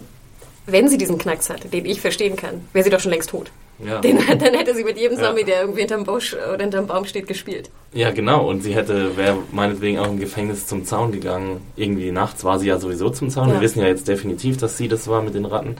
[0.66, 3.50] wenn sie diesen Knacks hatte, den ich verstehen kann, wäre sie doch schon längst tot.
[3.84, 4.00] Ja.
[4.00, 5.24] Den, dann hätte sie mit jedem Ja.
[5.24, 7.70] Zombie, der irgendwie hinterm Busch oder hinterm Baum steht, gespielt.
[7.92, 8.48] Ja, genau.
[8.48, 11.62] Und sie hätte, wäre meinetwegen auch im Gefängnis zum Zaun gegangen.
[11.76, 13.48] Irgendwie nachts war sie ja sowieso zum Zaun.
[13.48, 13.54] Ja.
[13.54, 15.76] Wir wissen ja jetzt definitiv, dass sie das war mit den Ratten.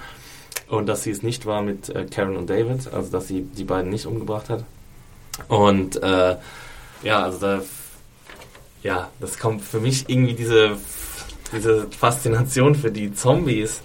[0.69, 2.93] Und dass sie es nicht war mit äh, Karen und David.
[2.93, 4.65] Also, dass sie die beiden nicht umgebracht hat.
[5.49, 6.37] Und, äh,
[7.03, 7.63] ja, also da,
[8.83, 10.79] ja, das kommt für mich irgendwie diese,
[11.53, 13.81] diese Faszination für die Zombies,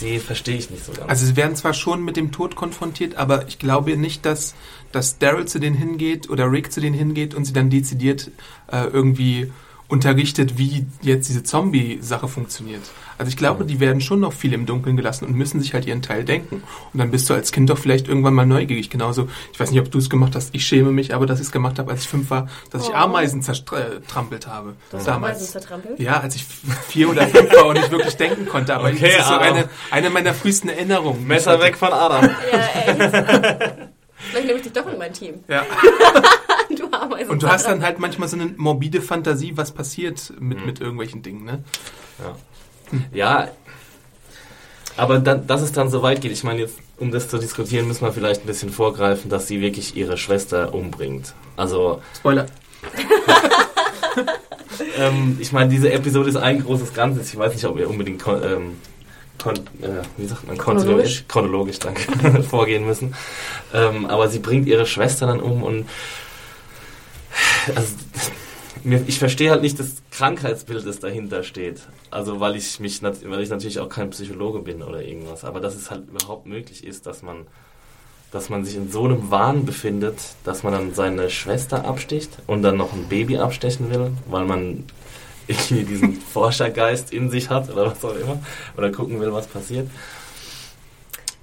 [0.00, 1.08] die verstehe ich nicht so ganz.
[1.08, 4.54] Also sie werden zwar schon mit dem Tod konfrontiert, aber ich glaube nicht, dass,
[4.92, 8.30] dass Daryl zu denen hingeht oder Rick zu denen hingeht und sie dann dezidiert
[8.70, 9.52] äh, irgendwie
[9.88, 12.82] unterrichtet, wie jetzt diese Zombie-Sache funktioniert.
[13.16, 15.86] Also ich glaube, die werden schon noch viel im Dunkeln gelassen und müssen sich halt
[15.86, 16.62] ihren Teil denken.
[16.92, 18.90] Und dann bist du als Kind doch vielleicht irgendwann mal neugierig.
[18.90, 21.46] Genauso, ich weiß nicht, ob du es gemacht hast, ich schäme mich, aber dass ich
[21.46, 22.94] es gemacht habe, als ich fünf war, dass ich Oh.
[22.94, 24.76] Ameisen zertrampelt habe.
[24.90, 25.98] Du hast Ameisen zertrampelt?
[25.98, 28.74] Ja, als ich vier oder fünf war und nicht wirklich denken konnte.
[28.74, 31.26] Aber Okay, das ist so eine, eine meiner frühesten Erinnerungen.
[31.26, 32.24] Messer weg von Adam.
[32.52, 33.24] Ja, echt.
[34.30, 35.34] Vielleicht nehme ich dich doch in mein Team.
[35.48, 35.64] Ja.
[36.78, 40.64] Du Ameisen Und du hast dann halt manchmal so eine morbide Fantasie, was passiert mit,
[40.64, 41.44] mit irgendwelchen Dingen.
[41.44, 41.64] Ne?
[42.18, 42.36] Ja.
[43.12, 43.48] Ja,
[44.98, 47.86] aber dann, dass es dann so weit geht, ich meine jetzt, um das zu diskutieren,
[47.86, 51.34] müssen wir vielleicht ein bisschen vorgreifen, dass sie wirklich ihre Schwester umbringt.
[51.56, 52.46] Also, Spoiler.
[54.98, 57.28] ähm, ich meine, diese Episode ist ein großes Ganzes.
[57.28, 58.76] Ich weiß nicht, ob wir unbedingt kon ähm,
[59.38, 63.14] kon äh, wie sagt man, chronologisch, chronologisch danke, vorgehen müssen.
[63.72, 65.88] Ähm, aber sie bringt ihre Schwester dann um und
[67.74, 67.94] also,
[69.06, 71.82] ich verstehe halt nicht das Krankheitsbild, das dahinter steht.
[72.10, 75.74] Also weil ich mich weil ich natürlich auch kein Psychologe bin oder irgendwas, aber dass
[75.74, 77.46] es halt überhaupt möglich ist, dass man
[78.30, 82.62] dass man sich in so einem Wahn befindet, dass man dann seine Schwester absticht und
[82.62, 84.84] dann noch ein Baby abstechen will, weil man
[85.46, 88.38] irgendwie diesen Forschergeist in sich hat oder was auch immer
[88.76, 89.88] oder gucken will, was passiert.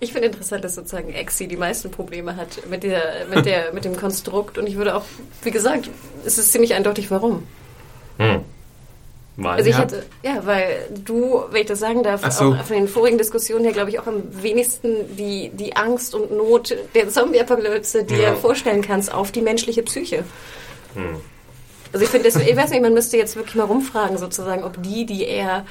[0.06, 3.86] Ich finde interessant, dass sozusagen Exi die meisten Probleme hat mit, der, mit, der, mit
[3.86, 4.60] dem Konstrukt.
[4.60, 5.04] Und ich würde auch,
[5.41, 5.89] wie gesagt,
[6.24, 7.48] es ist ziemlich eindeutig, warum.
[8.20, 8.41] Hm.
[9.38, 9.82] Weil, also ich ja.
[9.82, 12.54] hätte, ja, weil du, wenn ich das sagen darf, so.
[12.54, 16.32] auch von den vorigen Diskussionen her, glaube ich, auch am wenigsten die, die Angst und
[16.32, 18.36] Not der Zombie-Apokalypse dir ja.
[18.36, 20.24] vorstellen kannst auf die menschliche Psyche.
[20.94, 21.20] Hm.
[21.91, 25.08] Also ich finde, ich weiß nicht, man müsste jetzt wirklich mal rumfragen, sozusagen, ob die,
[25.08, 25.65] die eher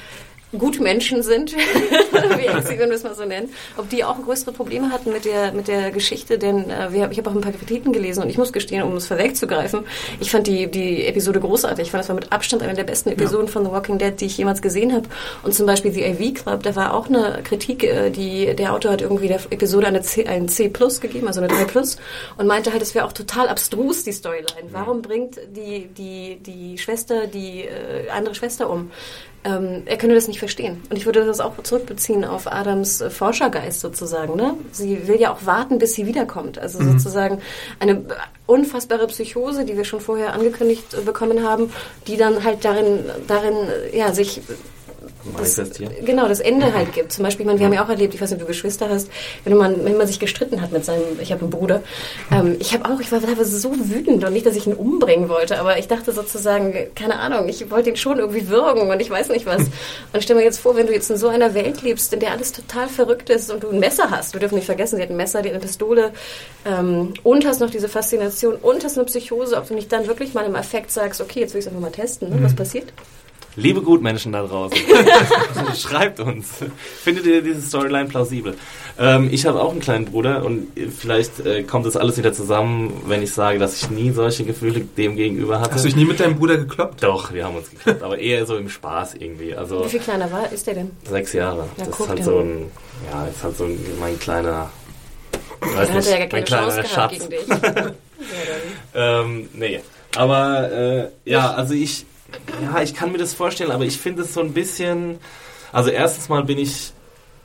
[0.57, 4.91] Gutmenschen sind, wie Exi, wenn wir es mal so nennen, ob die auch größere Probleme
[4.91, 7.93] hatten mit der, mit der Geschichte, denn äh, wir, ich habe auch ein paar Kritiken
[7.93, 9.85] gelesen und ich muss gestehen, um es vorwegzugreifen,
[10.19, 11.85] ich fand die, die Episode großartig.
[11.85, 13.51] Ich fand, das war mit Abstand eine der besten Episoden ja.
[13.51, 15.07] von The Walking Dead, die ich jemals gesehen habe.
[15.43, 18.91] Und zum Beispiel The AV Club, da war auch eine Kritik, äh, die der Autor
[18.91, 21.97] hat irgendwie der Episode eine C, ein C Plus gegeben, also eine 3 Plus,
[22.37, 24.69] und meinte halt, es wäre auch total abstrus, die Storyline.
[24.71, 28.91] Warum bringt die, die, die Schwester die äh, andere Schwester um?
[29.45, 30.81] Ähm, er könne das nicht verstehen.
[30.89, 34.35] Und ich würde das auch zurückbeziehen auf Adams äh, Forschergeist sozusagen.
[34.35, 34.55] Ne?
[34.71, 36.57] Sie will ja auch warten, bis sie wiederkommt.
[36.57, 36.93] Also mhm.
[36.93, 37.41] sozusagen
[37.79, 38.03] eine
[38.47, 41.71] unfassbare Psychose, die wir schon vorher angekündigt äh, bekommen haben,
[42.07, 43.55] die dann halt darin, darin
[43.93, 44.41] ja, sich.
[45.37, 45.59] Das,
[46.05, 47.11] genau, das Ende halt gibt.
[47.11, 48.89] Zum Beispiel, ich meine, wir haben ja auch erlebt, ich weiß nicht, ob du Geschwister
[48.89, 49.09] hast,
[49.43, 51.81] wenn man, wenn man sich gestritten hat mit seinem, ich habe einen Bruder.
[52.31, 55.29] Ähm, ich habe auch, ich war teilweise so wütend und nicht, dass ich ihn umbringen
[55.29, 59.09] wollte, aber ich dachte sozusagen, keine Ahnung, ich wollte ihn schon irgendwie würgen und ich
[59.09, 59.63] weiß nicht was.
[60.13, 62.31] Und stell mir jetzt vor, wenn du jetzt in so einer Welt lebst, in der
[62.31, 65.09] alles total verrückt ist und du ein Messer hast, wir dürfen nicht vergessen, sie hat
[65.09, 66.11] ein Messer, die hat eine Pistole
[66.65, 70.33] ähm, und hast noch diese Faszination und hast eine Psychose, ob du nicht dann wirklich
[70.33, 72.37] mal im Affekt sagst, okay, jetzt will ich es einfach mal testen, ne?
[72.41, 72.57] was mhm.
[72.57, 72.93] passiert?
[73.57, 74.77] Liebe Gutmenschen da draußen,
[75.77, 76.47] schreibt uns.
[77.01, 78.55] Findet ihr diese Storyline plausibel?
[78.99, 80.67] Ähm, ich habe auch einen kleinen Bruder und
[80.99, 84.81] vielleicht äh, kommt das alles wieder zusammen, wenn ich sage, dass ich nie solche Gefühle
[84.81, 85.73] dem gegenüber hatte.
[85.75, 87.01] Hast du dich nie mit deinem Bruder gekloppt?
[87.01, 89.55] Doch, wir haben uns gekloppt, aber eher so im Spaß irgendwie.
[89.55, 90.91] Also Wie viel kleiner war ist der denn?
[91.09, 91.69] Sechs Jahre.
[91.77, 92.71] Ja, das ist halt so ein,
[93.11, 94.69] ja, ist halt so ein, mein kleiner,
[95.61, 97.11] weiß nicht, ja gar keine Chance Schatz.
[97.11, 97.39] gegen dich.
[98.95, 99.79] ähm, nee,
[100.15, 102.05] aber äh, ja, also ich
[102.61, 105.19] ja, ich kann mir das vorstellen, aber ich finde es so ein bisschen.
[105.71, 106.93] Also, erstens mal bin ich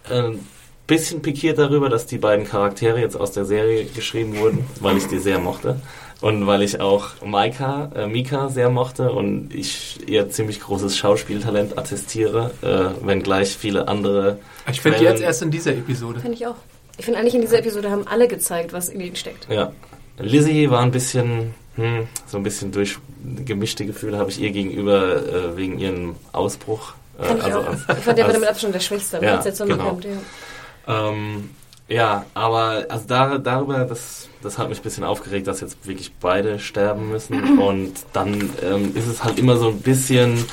[0.08, 0.38] ein äh,
[0.86, 5.06] bisschen pikiert darüber, dass die beiden Charaktere jetzt aus der Serie geschrieben wurden, weil ich
[5.06, 5.80] die sehr mochte.
[6.20, 11.78] Und weil ich auch Maika, äh, Mika sehr mochte und ich ihr ziemlich großes Schauspieltalent
[11.78, 14.38] attestiere, äh, wenngleich viele andere.
[14.70, 16.20] Ich finde jetzt erst in dieser Episode.
[16.20, 16.56] Finde ich auch.
[16.98, 19.48] Ich finde eigentlich in dieser Episode haben alle gezeigt, was in ihnen steckt.
[19.48, 19.72] Ja.
[20.18, 22.98] Lizzie war ein bisschen hm, so ein bisschen durch
[23.44, 26.94] gemischte Gefühle habe ich ihr gegenüber äh, wegen ihrem Ausbruch.
[27.18, 29.62] Äh, Kann also ich, ich fand der war damit Abstand der Schwächste, ja, als jetzt
[29.62, 29.88] genau.
[29.88, 30.04] kommt.
[30.04, 31.08] Ja.
[31.08, 31.50] Ähm,
[31.88, 36.12] ja, aber also da, darüber, das, das hat mich ein bisschen aufgeregt, dass jetzt wirklich
[36.20, 37.58] beide sterben müssen.
[37.60, 40.44] Und dann ähm, ist es halt immer so ein bisschen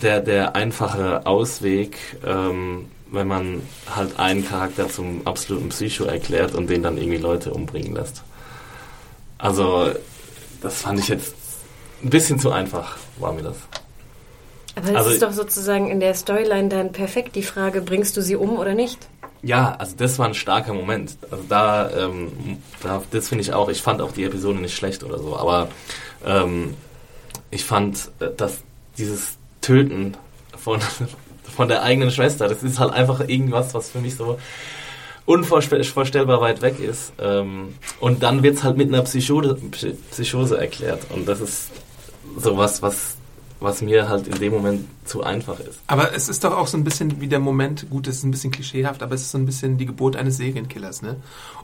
[0.00, 3.62] der, der einfache Ausweg, ähm, wenn man
[3.94, 8.22] halt einen Charakter zum absoluten Psycho erklärt und den dann irgendwie Leute umbringen lässt.
[9.36, 9.90] Also
[10.60, 11.34] das fand ich jetzt
[12.02, 13.56] ein bisschen zu einfach, war mir das.
[14.76, 18.22] Aber es also, ist doch sozusagen in der Storyline dann perfekt die Frage, bringst du
[18.22, 19.08] sie um oder nicht?
[19.42, 21.16] Ja, also das war ein starker Moment.
[21.30, 25.02] Also da, ähm, da das finde ich auch, ich fand auch die Episode nicht schlecht
[25.02, 25.68] oder so, aber
[26.24, 26.74] ähm,
[27.50, 28.60] ich fand, äh, dass
[28.98, 30.16] dieses Töten
[30.56, 30.80] von,
[31.56, 34.38] von der eigenen Schwester, das ist halt einfach irgendwas, was für mich so
[35.30, 37.12] unvorstellbar weit weg ist.
[37.20, 39.56] Ähm, und dann wird es halt mit einer Psychose,
[40.10, 41.02] Psychose erklärt.
[41.14, 41.70] Und das ist
[42.36, 43.16] sowas, was
[43.60, 45.80] was mir halt in dem Moment zu einfach ist.
[45.86, 48.30] Aber es ist doch auch so ein bisschen wie der Moment, gut, es ist ein
[48.30, 51.16] bisschen klischeehaft, aber es ist so ein bisschen die Geburt eines Serienkillers, ne?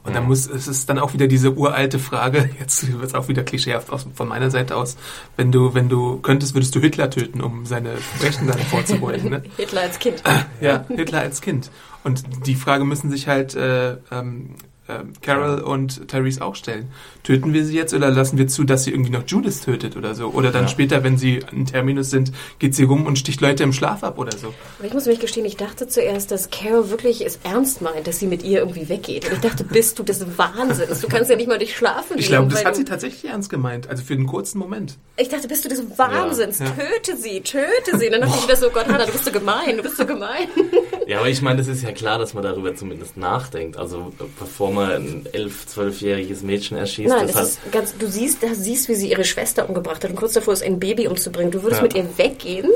[0.04, 0.14] Und mhm.
[0.14, 3.42] da muss, es ist dann auch wieder diese uralte Frage, jetzt wird es auch wieder
[3.42, 4.96] klischeehaft aus, von meiner Seite aus,
[5.36, 9.42] wenn du, wenn du könntest, würdest du Hitler töten, um seine Verbrechen dann vorzubeugen, ne?
[9.56, 10.22] Hitler als Kind.
[10.60, 11.70] Ja, Hitler als Kind.
[12.04, 14.56] Und die Frage müssen sich halt äh, ähm,
[14.88, 16.88] äh, Carol und Tyrese auch stellen.
[17.22, 20.14] Töten wir sie jetzt oder lassen wir zu, dass sie irgendwie noch Judith tötet oder
[20.14, 20.28] so?
[20.28, 20.68] Oder dann Ja.
[20.68, 24.18] später, wenn sie in Terminus sind, geht sie rum und sticht Leute im Schlaf ab
[24.18, 24.54] oder so.
[24.78, 28.18] Aber ich muss mich gestehen, ich dachte zuerst, dass Carol wirklich es ernst meint, dass
[28.18, 29.26] sie mit ihr irgendwie weggeht.
[29.26, 31.00] Und ich dachte, bist du des Wahnsinns?
[31.00, 33.88] Du kannst ja nicht mal durch Schlafen Ich glaube, das hat sie tatsächlich ernst gemeint.
[33.88, 34.98] Also für einen kurzen Moment.
[35.16, 36.58] Ich dachte, bist du des Wahnsinns?
[36.60, 36.66] Ja.
[36.66, 38.06] Töte sie, töte sie.
[38.06, 40.06] Und dann dachte ich wieder so, Gott, Hannah, du bist so gemein, du bist so
[40.06, 40.48] gemein.
[41.06, 43.76] Ja, aber ich meine, das ist ja klar, dass man darüber zumindest nachdenkt.
[43.76, 48.54] Also bevor man ein elf-, zwölfjähriges Mädchen erschießt, Nein, das ist ganz, du siehst, da
[48.54, 51.50] siehst, wie sie ihre Schwester umgebracht hat und kurz davor ist, ein Baby umzubringen.
[51.50, 51.82] Du würdest Ja.
[51.82, 52.70] mit ihr weggehen?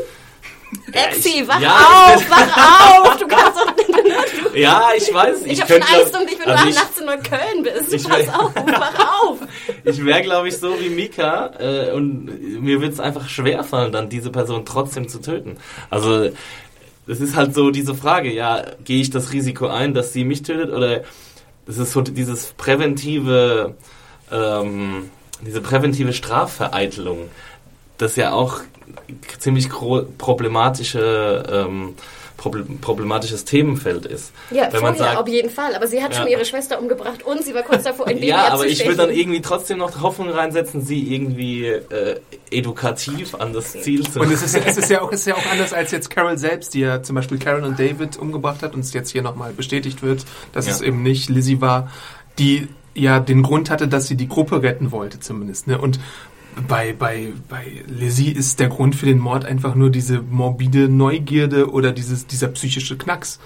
[0.92, 3.16] Exi, wach ja, auf, wach auf!
[3.16, 3.74] Du kannst doch
[4.54, 7.06] ja, ich weiß, Ich, ich, habe schon Angst um dich, wenn also du nachts in
[7.06, 7.92] Neukölln bist.
[7.92, 9.38] ich Pass auf, wach auf!
[9.84, 14.08] ich wäre, glaube ich, so wie Mika äh, und mir wird es einfach schwerfallen, dann
[14.08, 15.56] diese Person trotzdem zu töten.
[15.90, 16.30] Also
[17.06, 20.42] das ist halt so diese Frage, ja, gehe ich das Risiko ein, dass sie mich
[20.42, 21.02] tötet oder
[21.70, 23.76] das ist so dieses präventive,
[24.32, 25.08] ähm,
[25.40, 27.28] diese präventive Strafvereitelung,
[27.96, 28.58] das ja auch
[29.38, 29.68] ziemlich
[30.18, 31.94] problematische ähm,
[32.80, 34.32] problematisches Themenfeld ist.
[34.50, 35.74] Ja, Wenn man vorher sagt, auf jeden Fall.
[35.74, 36.32] Aber sie hat schon Ja.
[36.32, 39.10] ihre Schwester umgebracht und sie war kurz davor, ein Baby ja, aber ich will dann
[39.10, 42.18] irgendwie trotzdem noch Hoffnung reinsetzen, sie irgendwie äh,
[42.50, 45.34] edukativ an das Ziel zu Und es ist, es ist ja auch, es ist ja
[45.36, 48.74] auch anders als jetzt Carol selbst, die ja zum Beispiel Carol und David umgebracht hat
[48.74, 50.72] und es jetzt hier nochmal bestätigt wird, dass Ja.
[50.72, 51.90] es eben nicht Lizzie war,
[52.38, 55.66] die ja den Grund hatte, dass sie die Gruppe retten wollte zumindest.
[55.68, 55.78] Ne?
[55.78, 56.00] Und
[56.68, 61.70] bei, bei, bei Lizzie ist der Grund für den Mord einfach nur diese morbide Neugierde
[61.70, 63.38] oder dieses, dieser psychische Knacks.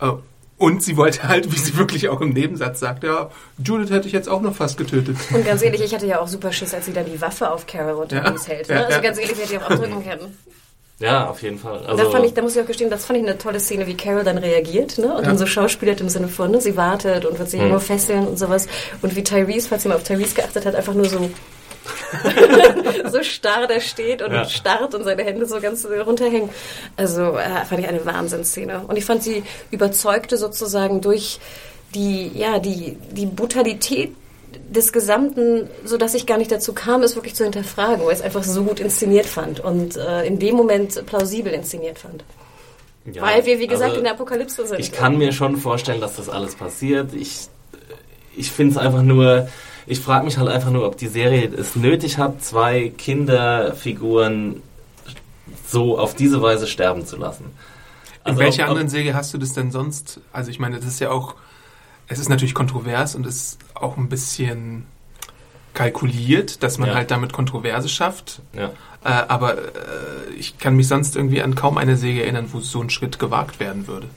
[0.00, 0.10] Äh,
[0.58, 3.30] Und sie wollte halt, wie sie wirklich auch im Nebensatz sagt, ja,
[3.64, 5.16] Judith hätte ich jetzt auch noch fast getötet.
[5.32, 7.66] Und ganz ehrlich, ich hatte ja auch super Schiss, als sie dann die Waffe auf
[7.66, 8.22] Carol und Ja.
[8.46, 8.68] Hält.
[8.68, 8.74] Ne?
[8.74, 9.00] Ja, Also ja.
[9.00, 10.36] ganz ehrlich, hätte ich auch abdrücken können.
[10.98, 11.80] Ja, auf jeden Fall.
[11.82, 13.86] da, Also, fand ich, da muss ich auch gestehen, das fand ich eine tolle Szene,
[13.86, 15.06] wie Carol dann reagiert ne?
[15.14, 15.28] und Ja.
[15.30, 16.60] dann so schauspielert im Sinne von, ne?
[16.60, 17.70] sie wartet und wird sich Hm.
[17.70, 18.66] nur fesseln und sowas.
[19.00, 21.30] Und wie Tyrese, falls mal auf Tyrese geachtet hat, einfach nur so
[23.10, 24.44] so starr da steht und Ja.
[24.44, 26.50] starrt und seine Hände so ganz runterhängen.
[26.96, 28.82] Also äh, fand ich eine Wahnsinnsszene.
[28.86, 31.40] Und ich fand sie überzeugte sozusagen durch
[31.94, 34.14] die, ja, die, die Brutalität
[34.68, 38.18] des Gesamten, so dass ich gar nicht dazu kam, es wirklich zu hinterfragen, weil ich
[38.18, 42.24] es einfach so gut inszeniert fand und äh, in dem Moment plausibel inszeniert fand.
[43.12, 44.80] ja, weil wir, wie gesagt, also, in der Apokalypse sind.
[44.80, 47.14] Ich kann mir schon vorstellen, dass das alles passiert.
[47.14, 47.48] Ich,
[48.36, 49.48] ich finde es einfach nur,
[49.86, 54.62] ich frage mich halt einfach nur, ob die Serie es nötig hat, zwei Kinderfiguren
[55.66, 57.44] so auf diese Weise sterben zu lassen.
[58.24, 60.20] In Also welcher ob- ob- anderen Serie hast du das denn sonst?
[60.32, 61.34] Also ich meine, das ist ja auch,
[62.08, 64.86] es ist natürlich kontrovers und es ist auch ein bisschen
[65.74, 66.94] kalkuliert, dass man Ja.
[66.96, 68.42] halt damit Kontroverse schafft.
[68.52, 68.66] Ja.
[69.04, 69.60] Äh, aber äh,
[70.38, 73.60] ich kann mich sonst irgendwie an kaum eine Serie erinnern, wo so ein Schritt gewagt
[73.60, 74.08] werden würde.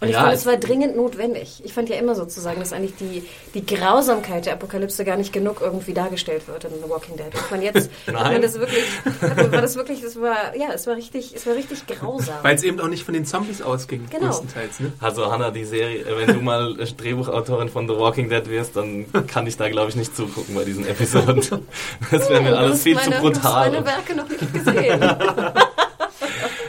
[0.00, 1.60] Und ich Ja, fand, es- war dringend notwendig.
[1.62, 5.60] Ich fand ja immer sozusagen, dass eigentlich die, die Grausamkeit der Apokalypse gar nicht genug
[5.60, 7.26] irgendwie dargestellt wird in The Walking Dead.
[7.34, 8.40] Und man jetzt, hat man Nein.
[8.42, 8.82] das wirklich,
[9.20, 12.36] man, war das wirklich, das war, ja, es war richtig, es war richtig grausam.
[12.42, 14.26] Weil es eben auch nicht von den Zombies ausging, Genau.
[14.28, 14.80] größtenteils.
[14.80, 14.92] Ne?
[15.00, 18.76] Also Hannah, die Serie, äh, wenn du mal äh, Drehbuchautorin von The Walking Dead wirst,
[18.76, 21.40] dann kann ich da glaube ich nicht zugucken bei diesen Episoden.
[22.10, 23.70] Das wäre mir Du alles viel meine, zu du hast brutal.
[23.70, 25.00] meine Werke noch nicht gesehen.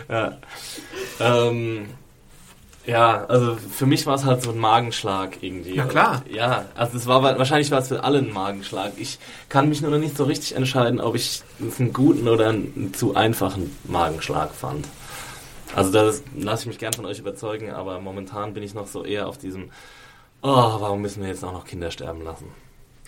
[0.09, 0.37] Ja.
[1.19, 1.87] Ähm,
[2.91, 5.73] ja, also für mich war es halt so ein Magenschlag irgendwie.
[5.75, 6.23] Na klar.
[6.29, 8.91] Ja, also es war wa- wahrscheinlich war es für alle ein Magenschlag.
[8.97, 9.17] Ich
[9.49, 12.93] kann mich nur noch nicht so richtig entscheiden, ob ich es einen guten oder einen
[12.93, 14.85] zu einfachen Magenschlag fand.
[15.75, 19.05] Also da lasse ich mich gern von euch überzeugen, aber momentan bin ich noch so
[19.05, 19.69] eher auf diesem,
[20.41, 22.45] oh, warum müssen wir jetzt auch noch Kinder sterben lassen?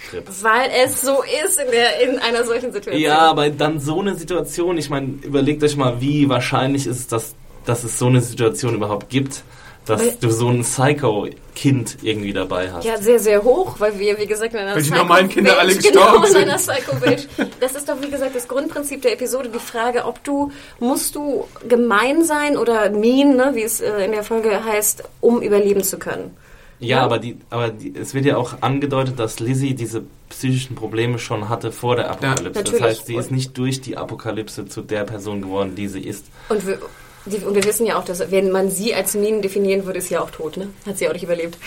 [0.09, 0.25] Trip.
[0.41, 3.01] Weil es so ist in, der, in einer solchen Situation.
[3.01, 7.07] Ja, aber dann so eine Situation, ich meine, überlegt euch mal, wie wahrscheinlich ist es,
[7.07, 9.43] dass, dass es so eine Situation überhaupt gibt,
[9.85, 12.85] dass Weil- du so ein Psycho-Kind irgendwie dabei hast.
[12.85, 15.57] Ja, sehr, sehr hoch, weil wir, wie gesagt, in einer Weil die Psycho- normalen Kinder
[15.59, 16.43] alle Welt- gestorben genau, in sind.
[16.43, 17.29] einer Psycho-Welt.
[17.59, 19.49] Das ist doch, wie gesagt, das Grundprinzip der Episode.
[19.53, 24.11] Die Frage, ob du, musst du gemein sein oder mean, ne, wie es äh, in
[24.11, 26.35] der Folge heißt, um überleben zu können.
[26.79, 27.03] Ja, Ja.
[27.03, 31.47] aber, die, aber die, es wird ja auch angedeutet, dass Lizzie diese psychischen Probleme schon
[31.47, 32.43] hatte vor der Apokalypse.
[32.51, 32.81] das natürlich.
[32.81, 36.25] heißt, sie ist nicht durch die Apokalypse zu der Person geworden, die sie ist.
[36.49, 36.79] Und wir,
[37.25, 40.09] die, und wir wissen ja auch, dass wenn man sie als Mean definieren würde, ist
[40.09, 40.67] sie ja auch tot, ne?
[40.85, 41.57] Hat sie auch nicht überlebt.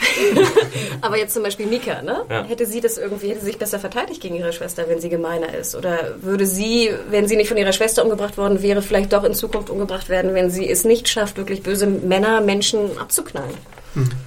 [1.00, 2.24] Aber jetzt zum Beispiel Mika, ne?
[2.28, 2.44] Ja.
[2.44, 5.54] Hätte sie das irgendwie, hätte sie sich besser verteidigt gegen ihre Schwester, wenn sie gemeiner
[5.54, 5.74] ist?
[5.74, 9.32] Oder würde sie, wenn sie nicht von ihrer Schwester umgebracht worden wäre, vielleicht doch in
[9.34, 13.54] Zukunft umgebracht werden, wenn sie es nicht schafft, wirklich böse Männer, Menschen abzuknallen?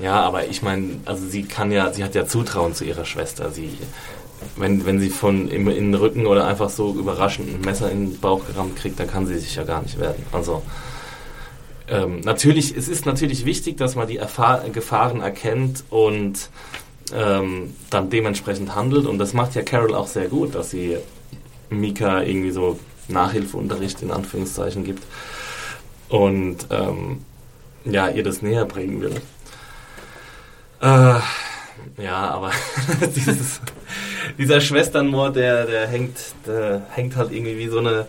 [0.01, 3.51] Ja, aber ich meine, also sie kann ja, sie hat ja Zutrauen zu ihrer Schwester.
[3.51, 3.77] Sie,
[4.55, 8.11] wenn, wenn sie von im, in den Rücken oder einfach so überraschend ein Messer in
[8.11, 10.25] den Bauch gerammt kriegt, dann kann sie sich ja gar nicht werden.
[10.31, 10.63] Also
[11.89, 16.49] ähm, natürlich, es ist natürlich wichtig, dass man die Erfahr Gefahren erkennt und
[17.13, 19.05] ähm, dann dementsprechend handelt.
[19.05, 20.97] Und das macht ja Carol auch sehr gut, dass sie
[21.69, 25.03] Mika irgendwie so Nachhilfeunterricht in Anführungszeichen gibt
[26.09, 27.23] und ähm,
[27.85, 29.15] ja, ihr das näher bringen will.
[30.81, 31.19] Äh,
[32.01, 32.51] ja, aber
[33.15, 33.61] dieses,
[34.37, 38.07] dieser Schwesternmord, der, der hängt, der hängt halt irgendwie wie so eine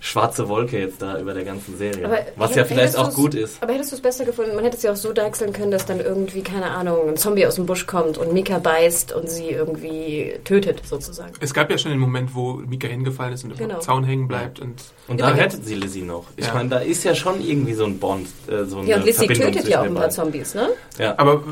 [0.00, 2.06] schwarze Wolke jetzt da über der ganzen Serie.
[2.06, 3.62] Aber was ja vielleicht auch gut ist.
[3.62, 4.54] Aber hättest du es besser gefunden?
[4.54, 7.46] Man hätte es ja auch so deichseln können, dass dann irgendwie, keine Ahnung, ein Zombie
[7.46, 11.32] aus dem Busch kommt und Mika beißt und sie irgendwie tötet, sozusagen.
[11.40, 13.74] Es gab ja schon den Moment, wo Mika hingefallen ist und Genau.
[13.76, 14.58] am Zaun hängen bleibt.
[14.58, 16.24] Und Und da rettet sie Lizzie noch.
[16.36, 16.54] Ich Ja.
[16.54, 19.26] meine, da ist ja schon irgendwie so ein Bond, äh, so eine Ja, und Lizzie
[19.26, 20.08] Verbindung tötet ja auch ein paar.
[20.10, 20.68] Zombies, ne?
[20.98, 21.14] Ja.
[21.18, 21.42] aber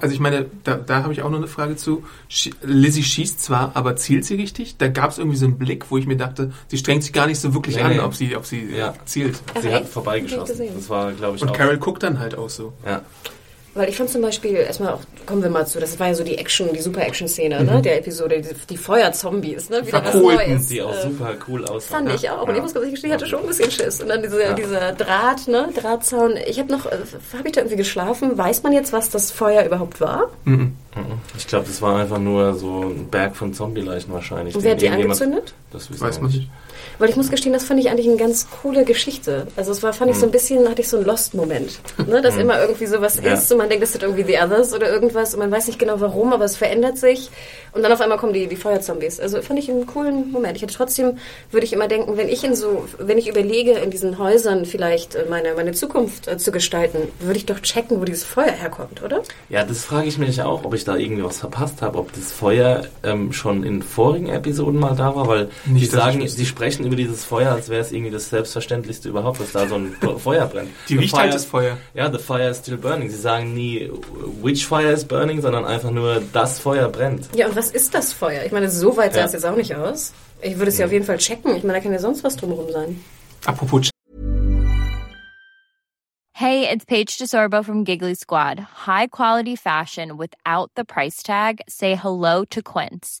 [0.00, 2.04] also ich meine, da, da habe ich auch noch eine Frage zu.
[2.62, 4.76] Lizzie schießt zwar, aber zielt sie richtig?
[4.78, 7.26] Da gab es irgendwie so einen Blick, wo ich mir dachte, sie strengt sich gar
[7.26, 8.06] nicht so wirklich Nee, an, nee.
[8.06, 8.88] ob sie, ob sie Ja.
[8.90, 9.40] äh, zielt.
[9.54, 10.68] Ach, sie hat vorbeigeschossen.
[10.74, 11.56] Das war, glaube ich, Und auch.
[11.56, 12.72] Carol guckt dann halt auch so.
[12.86, 13.02] Ja.
[13.74, 16.24] Weil ich fand zum Beispiel, erstmal auch, kommen wir mal zu, das war ja so
[16.24, 20.66] die Action, die Super-Action-Szene, ne, der Episode, die, die Feuerzombies, ne, wieder was Verkohlten, Neues.
[20.66, 22.06] Die auch Äh, super cool aussahen.
[22.08, 22.42] Fand ich auch.
[22.42, 22.56] Und Ja.
[22.56, 24.00] ich muss ganz ehrlich gestehen, ich hatte schon ein bisschen Schiss.
[24.00, 24.52] Und dann dieser, Ja.
[24.54, 26.34] dieser Draht, ne, Drahtzaun.
[26.48, 26.96] Ich habe noch, äh,
[27.36, 28.36] habe ich da irgendwie geschlafen?
[28.36, 30.30] Weiß man jetzt, was das Feuer überhaupt war?
[30.44, 30.72] Mhm.
[31.36, 34.56] Ich glaube, das war einfach nur so ein Berg von Zombie-Leichen wahrscheinlich.
[34.56, 35.54] Und wer hat die angezündet?
[35.70, 36.48] Das Weiß man nicht.
[36.98, 39.46] Weil ich muss gestehen, das fand ich eigentlich eine ganz coole Geschichte.
[39.56, 41.78] Also es war, fand ich so ein bisschen, hatte ich so einen Lost-Moment.
[42.06, 42.20] Ne?
[42.22, 43.34] Dass immer irgendwie sowas Ja.
[43.34, 45.78] ist und man denkt, das sind irgendwie The Others oder irgendwas und man weiß nicht
[45.78, 47.30] genau warum, aber es verändert sich
[47.72, 49.20] und dann auf einmal kommen die, die Feuerzombies.
[49.20, 50.56] Also fand ich einen coolen Moment.
[50.56, 51.18] Ich hätte trotzdem,
[51.50, 55.14] würde ich immer denken, wenn ich in so, wenn ich überlege, in diesen Häusern vielleicht
[55.14, 59.02] äh, meine, meine Zukunft äh, zu gestalten, würde ich doch checken, wo dieses Feuer herkommt,
[59.02, 59.22] oder?
[59.48, 62.32] Ja, das frage ich mich auch, ob ich da irgendwie was verpasst habe, ob das
[62.32, 66.77] Feuer ähm, schon in vorigen Episoden mal da war, weil Nicht, die sagen, sie sprechen
[66.86, 70.46] über dieses Feuer, als wäre es irgendwie das Selbstverständlichste überhaupt, dass da so ein Feuer
[70.46, 70.70] brennt.
[70.88, 71.76] Die The riecht halt fire- das Feuer.
[71.94, 73.10] Ja, the fire is still burning.
[73.10, 73.90] Sie sagen nie,
[74.42, 77.28] which fire is burning, sondern einfach nur, das Feuer brennt.
[77.34, 78.44] Ja, und was ist das Feuer?
[78.44, 79.26] Ich meine, so weit sah Ja.
[79.26, 80.12] es jetzt auch nicht aus.
[80.40, 81.56] Ich würde es ja auf jeden Fall checken.
[81.56, 83.02] Ich meine, da kann ja sonst was drumherum sein.
[83.46, 83.90] Apropos
[86.32, 88.60] Hey, it's Paige DeSorbo from Giggly Squad.
[88.86, 91.60] High quality fashion without the price tag.
[91.68, 93.20] Say hello to Quince.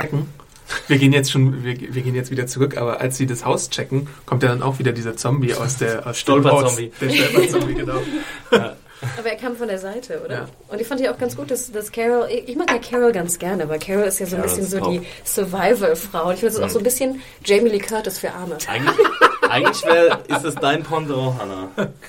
[0.00, 0.26] Checken.
[0.86, 3.70] Wir gehen jetzt schon, wir, wir gehen jetzt wieder zurück, aber als sie das Haus
[3.70, 6.92] checken, kommt ja dann auch wieder dieser Zombie aus der aus Stolperzombie.
[7.00, 8.00] Der Stolperzombie, genau.
[9.16, 10.34] Aber er kam von der Seite, oder?
[10.34, 10.48] Ja.
[10.68, 13.38] Und ich fand ja auch ganz gut, dass, dass Carol, ich mag ja Carol ganz
[13.38, 14.90] gerne, weil Carol ist ja so ein Carol bisschen so top.
[14.90, 16.28] die Survival-Frau.
[16.28, 18.58] Und ich finde es auch so ein bisschen Jamie Lee Curtis für Arme.
[18.66, 18.96] Eigentlich,
[19.48, 21.68] eigentlich wär, ist es dein Pendant, Hannah,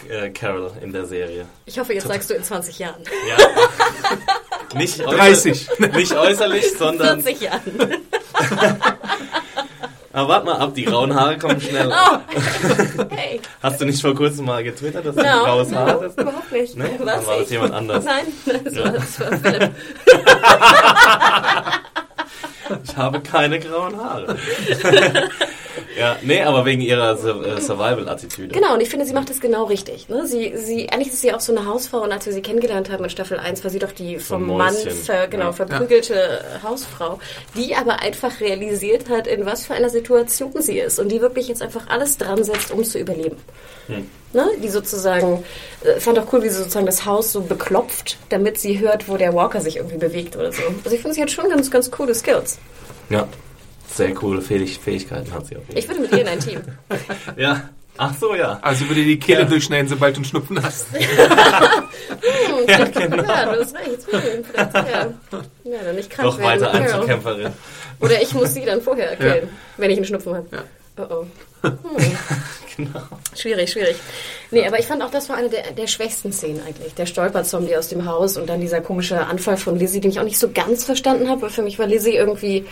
[0.09, 1.45] äh, Carol, in der Serie.
[1.65, 3.03] Ich hoffe, jetzt sagst du in 20 Jahren.
[3.27, 3.37] Ja.
[4.75, 5.69] Nicht, äußer- 30.
[5.95, 7.61] nicht äußerlich, sondern 40 Jahren.
[10.11, 11.93] Aber warte mal ab, die grauen Haare kommen schnell.
[13.11, 13.39] Hey.
[13.61, 16.19] Hast du nicht vor kurzem mal getwittert, dass du No, graues Haar no, hast?
[16.19, 16.75] überhaupt nicht.
[16.75, 16.83] Nee?
[16.97, 17.05] Was?
[17.15, 17.51] Dann war das Ich?
[17.51, 18.05] jemand anders.
[18.05, 18.25] Nein,
[18.63, 19.71] das, war, das war Philipp.
[22.83, 24.35] Ich habe keine grauen Haare.
[25.99, 28.55] Ja, nee, aber wegen ihrer äh, Survival-Attitüde.
[28.55, 30.07] Genau, und ich finde, sie macht das genau richtig.
[30.09, 30.25] Ne?
[30.25, 33.03] Sie, sie, eigentlich ist sie auch so eine Hausfrau und als wir sie kennengelernt haben
[33.03, 35.51] in Staffel 1, war sie doch die vom ein Mann ver, genau, Ja.
[35.51, 37.19] verprügelte Hausfrau,
[37.55, 41.47] die aber einfach realisiert hat, in was für einer Situation sie ist und die wirklich
[41.47, 43.37] jetzt einfach alles dran setzt, um zu überleben.
[43.87, 44.09] Hm.
[44.31, 44.47] Ne?
[44.61, 45.43] Die sozusagen,
[45.83, 49.17] äh, fand auch cool, wie sie sozusagen das Haus so beklopft, damit sie hört, wo
[49.17, 50.61] der Walker sich irgendwie bewegt oder so.
[50.83, 52.59] Also ich finde, sie hat schon ganz, ganz coole Skills.
[53.09, 53.27] Ja,
[53.93, 56.61] sehr coole Fähig Fähigkeiten hat sie jeden Ich würde mit ihr in ein Team.
[57.37, 58.59] Ja, ach so, ja.
[58.61, 59.45] Also würde die Kehle Ja.
[59.45, 60.87] durchschneiden, sobald du einen Schnupfen hast.
[62.67, 63.23] ja, genau.
[63.23, 64.11] ja, du hast recht.
[64.11, 65.07] Hm, vielleicht, ja.
[65.63, 66.81] ja, dann nicht krank Noch werden weiter Carol.
[66.83, 67.53] Einzelkämpferin.
[68.01, 69.57] Oder ich muss sie dann vorher erkennen, Ja.
[69.77, 70.47] wenn ich einen Schnupfen habe.
[70.51, 70.63] Ja.
[70.97, 71.25] Oh oh.
[71.69, 72.17] Hm.
[72.77, 73.01] Genau.
[73.35, 73.97] Schwierig, schwierig.
[74.51, 76.93] Nee, aber ich fand auch, das war eine der, der schwächsten Szenen eigentlich.
[76.95, 80.23] Der Stolperzombie aus dem Haus und dann dieser komische Anfall von Lizzie, den ich auch
[80.23, 82.65] nicht so ganz verstanden habe, weil für mich war Lizzie irgendwie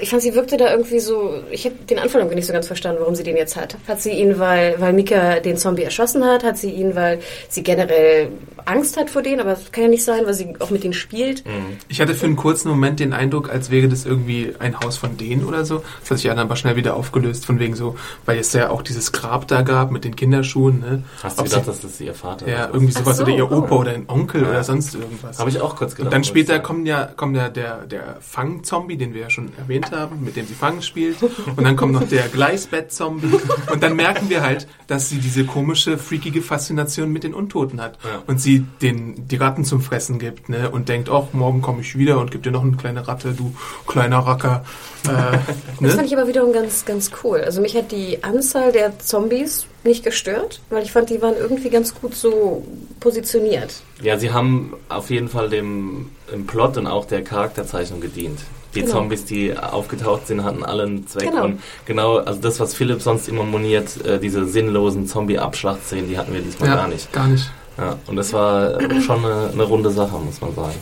[0.00, 2.66] ich fand, sie wirkte da irgendwie so, ich habe den Anfang irgendwie nicht so ganz
[2.66, 3.76] verstanden, warum sie den jetzt hat.
[3.86, 6.42] Hat sie ihn, weil, weil Mika den Zombie erschossen hat?
[6.42, 8.30] Hat sie ihn, weil sie generell
[8.64, 9.40] Angst hat vor denen?
[9.40, 11.44] Aber das kann ja nicht sein, weil sie auch mit denen spielt.
[11.88, 15.16] Ich hatte für einen kurzen Moment den Eindruck, als wäre das irgendwie ein Haus von
[15.16, 15.84] denen oder so.
[16.00, 18.82] Das hat sich dann aber schnell wieder aufgelöst, von wegen so, weil es ja auch
[18.82, 20.80] dieses Grab da gab mit den Kinderschuhen.
[20.80, 21.04] Ne?
[21.22, 23.50] Hast du Ob gedacht, sie, dass das ihr Vater ja, irgendwie sowas so, oder ihr
[23.52, 23.80] Opa oh.
[23.80, 24.48] oder ein Onkel Ja.
[24.48, 25.38] oder sonst irgendwas.
[25.38, 26.06] Habe ich auch kurz gedacht.
[26.06, 29.75] Und dann später kommt ja, kommt ja der, der Fang-Zombie, den wir ja schon erwähnt
[29.84, 31.22] haben, mit dem sie Fangen spielt.
[31.22, 33.38] Und dann kommt noch der Gleisbett-Zombie.
[33.72, 37.98] Und dann merken wir halt, dass sie diese komische, freakige Faszination mit den Untoten hat.
[38.04, 38.22] Ja.
[38.26, 40.70] Und sie den, die Ratten zum Fressen gibt, ne?
[40.70, 43.54] Und denkt, ach, morgen komme ich wieder und gib dir noch eine kleine Ratte, du
[43.86, 44.64] kleiner Racker.
[45.04, 45.38] Äh,
[45.80, 46.06] Das fand ne?
[46.06, 47.40] ich aber wiederum ganz, ganz cool.
[47.40, 51.70] Also mich hat die Anzahl der Zombies nicht gestört, weil ich fand, die waren irgendwie
[51.70, 52.66] ganz gut so
[53.00, 53.82] positioniert.
[54.02, 58.40] Ja, sie haben auf jeden Fall dem im Plot und auch der Charakterzeichnung gedient.
[58.76, 58.92] Die Genau.
[58.92, 61.30] Zombies, die aufgetaucht sind, hatten alle einen Zweck.
[61.30, 61.44] Genau.
[61.44, 66.32] Und genau, also das, was Philipp sonst immer moniert, äh, diese sinnlosen Zombie-Abschlachtszenen, die hatten
[66.34, 67.12] wir diesmal Ja, gar nicht.
[67.12, 67.50] Gar nicht.
[67.78, 70.74] Ja, und das war äh, schon eine, eine runde Sache, muss man sagen.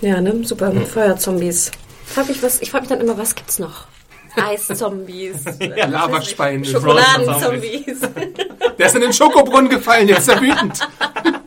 [0.00, 0.40] Ja, ne?
[0.44, 1.70] Super, mit Feuerzombies.
[2.06, 3.86] Frag mich, was, ich frage mich dann immer, was gibt's noch?
[4.36, 5.44] Eiszombies,
[5.76, 8.00] Ja, Lavaspeien, Schokoladenzombies.
[8.78, 10.80] Der ist in den Schokobrunnen gefallen, jetzt ist er wütend.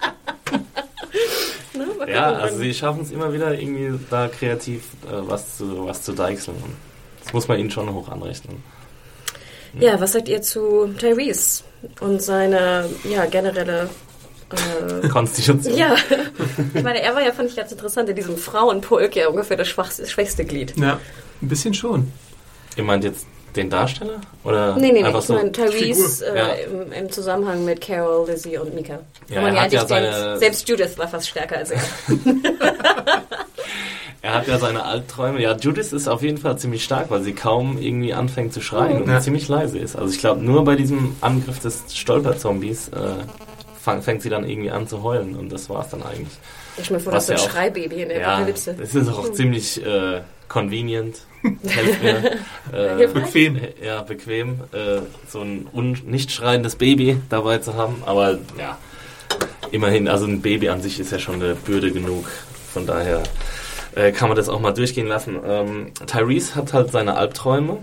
[2.08, 6.14] Ja, also sie schaffen es immer wieder irgendwie da kreativ äh, was zu was zu
[6.14, 6.58] deichseln.
[7.24, 8.64] Das muss man ihnen schon hoch anrechnen.
[9.80, 11.64] ja, was sagt ihr zu Tyrese
[12.00, 13.90] und seine ja, generelle
[15.02, 15.76] äh, Konstitution.
[15.76, 15.96] Ja,
[16.74, 19.68] ich meine, er war ja, fand ich ganz interessant, in diesem Frauenpulk ja ungefähr das
[19.68, 20.74] schwachste, schwächste Glied.
[20.78, 21.00] Ja,
[21.42, 22.12] ein bisschen schon.
[22.78, 23.26] Ihr meint jetzt
[23.58, 24.22] den Darsteller?
[24.44, 25.34] Oder Nee, nee, nee, einfach ich so?
[25.34, 26.48] meine Tyrese äh, Ja.
[26.54, 29.00] im, im Zusammenhang mit Carol, Lizzie und Mika.
[29.30, 31.80] Ja, er ja hat ja eigentlich denkt, seine- selbst Judith war fast stärker als er.
[34.22, 35.42] Er hat ja seine Albträume.
[35.42, 39.02] Ja, Judith ist auf jeden Fall ziemlich stark, weil sie kaum irgendwie anfängt zu schreien
[39.04, 39.20] und Ja.
[39.22, 39.96] ziemlich leise ist.
[39.96, 42.94] Also ich glaube, nur bei diesem Angriff des Stolperzombies äh,
[43.80, 46.36] fang, fängt sie dann irgendwie an zu heulen und das war's dann eigentlich.
[46.78, 48.74] Ich mir vor, das so ein ja auch- Schreibaby in der Ja, Apokalypse.
[48.74, 51.22] das ist auch ziemlich äh, convenient.
[51.68, 52.40] Helft mir.
[52.74, 53.08] Äh.
[53.08, 53.60] Bequem.
[53.82, 58.04] ja, bequem, äh, so ein un nicht schreiendes Baby dabei zu haben.
[58.06, 58.78] Aber ja,
[59.72, 62.26] immerhin, also ein Baby an sich ist ja schon eine Bürde genug.
[62.74, 63.24] Von daher
[63.96, 65.38] äh, kann man das auch mal durchgehen lassen.
[65.46, 67.78] Ähm, Tyrese hat halt seine Albträume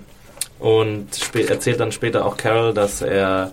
[0.58, 3.52] und erzählt dann später auch Carol, dass er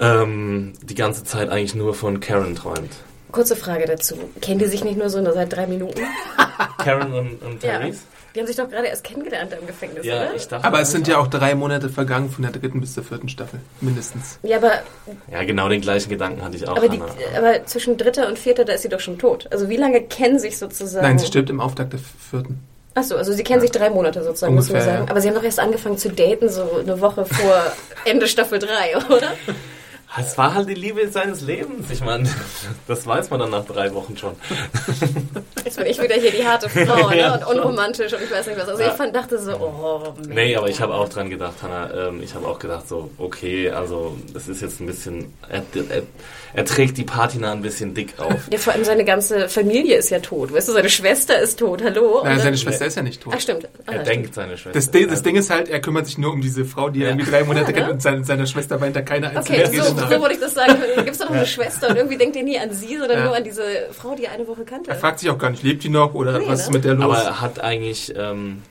[0.00, 2.92] ähm, die ganze Zeit eigentlich nur von Karen träumt.
[3.36, 4.16] Kurze Frage dazu.
[4.40, 6.00] Kennen die sich nicht nur so nur seit drei Minuten?
[6.78, 7.78] Karen und, und Ja.
[7.78, 7.98] Tyrese?
[8.34, 10.34] Die haben sich doch gerade erst kennengelernt im Gefängnis, Ja, oder?
[10.34, 10.66] ich dachte.
[10.66, 13.60] Aber es sind ja auch drei Monate vergangen von der dritten bis zur vierten Staffel.
[13.80, 14.38] Mindestens.
[14.42, 14.72] ja, aber,
[15.30, 16.76] Ja, genau den gleichen Gedanken hatte ich auch.
[16.76, 17.00] aber, die,
[17.36, 19.46] aber zwischen dritter und vierter, da ist sie doch schon tot.
[19.50, 21.06] Also wie lange kennen sich sozusagen...
[21.06, 22.60] Nein, sie stirbt im Auftakt der vierten.
[22.94, 25.04] Achso, also sie kennen sich drei Monate sozusagen, müssen wir Ungefähr, sagen.
[25.06, 25.10] ja.
[25.10, 27.62] Aber sie haben doch erst angefangen zu daten, so eine Woche vor
[28.06, 29.32] Ende Staffel 3, oder?
[30.18, 31.90] Es war halt die Liebe seines Lebens.
[31.90, 32.28] Ich meine,
[32.88, 34.32] das weiß man dann nach drei Wochen schon.
[35.64, 37.38] Jetzt bin ich wieder hier die harte Frau ne?
[37.48, 38.68] Und unromantisch und ich weiß nicht was.
[38.68, 38.88] Also Ja.
[38.88, 40.34] ich fand, dachte so, oh Mensch.
[40.34, 42.08] Nee, aber ich habe auch dran gedacht, Hanna.
[42.08, 45.34] Ähm, ich habe auch gedacht, so, okay, also das ist jetzt ein bisschen.
[45.48, 46.02] Er, er,
[46.54, 48.48] er trägt die Patina ein bisschen dick auf.
[48.50, 50.52] Ja, vor allem seine ganze Familie ist ja tot.
[50.52, 52.20] Weißt du, seine Schwester ist tot, hallo?
[52.24, 53.34] Nein, Und seine Schwester ist ja nicht tot.
[53.36, 53.64] Ach stimmt.
[53.64, 54.06] Ah, Er stimmt.
[54.08, 54.70] denkt seine Schwester.
[54.78, 57.00] Das, Ding, das Also, Ding ist halt, er kümmert sich nur um diese Frau, die
[57.00, 57.10] er Ja.
[57.14, 57.92] irgendwie drei Monate Ja, kennt ne?
[57.94, 60.74] und seine, seine Schwester weint da keine einzige Okay, so, so wollte ich das sagen.
[60.96, 63.18] Da gibt es doch noch eine Schwester und irgendwie denkt ihr nie an sie, sondern
[63.18, 63.24] Ja.
[63.26, 64.90] nur an diese Frau, die er eine Woche kannte.
[64.90, 66.74] Er fragt sich auch gar nicht, lebt die noch oder Nee, was ist ne?
[66.74, 67.04] mit der los?
[67.04, 68.12] aber er hat eigentlich.
[68.16, 68.62] Ähm,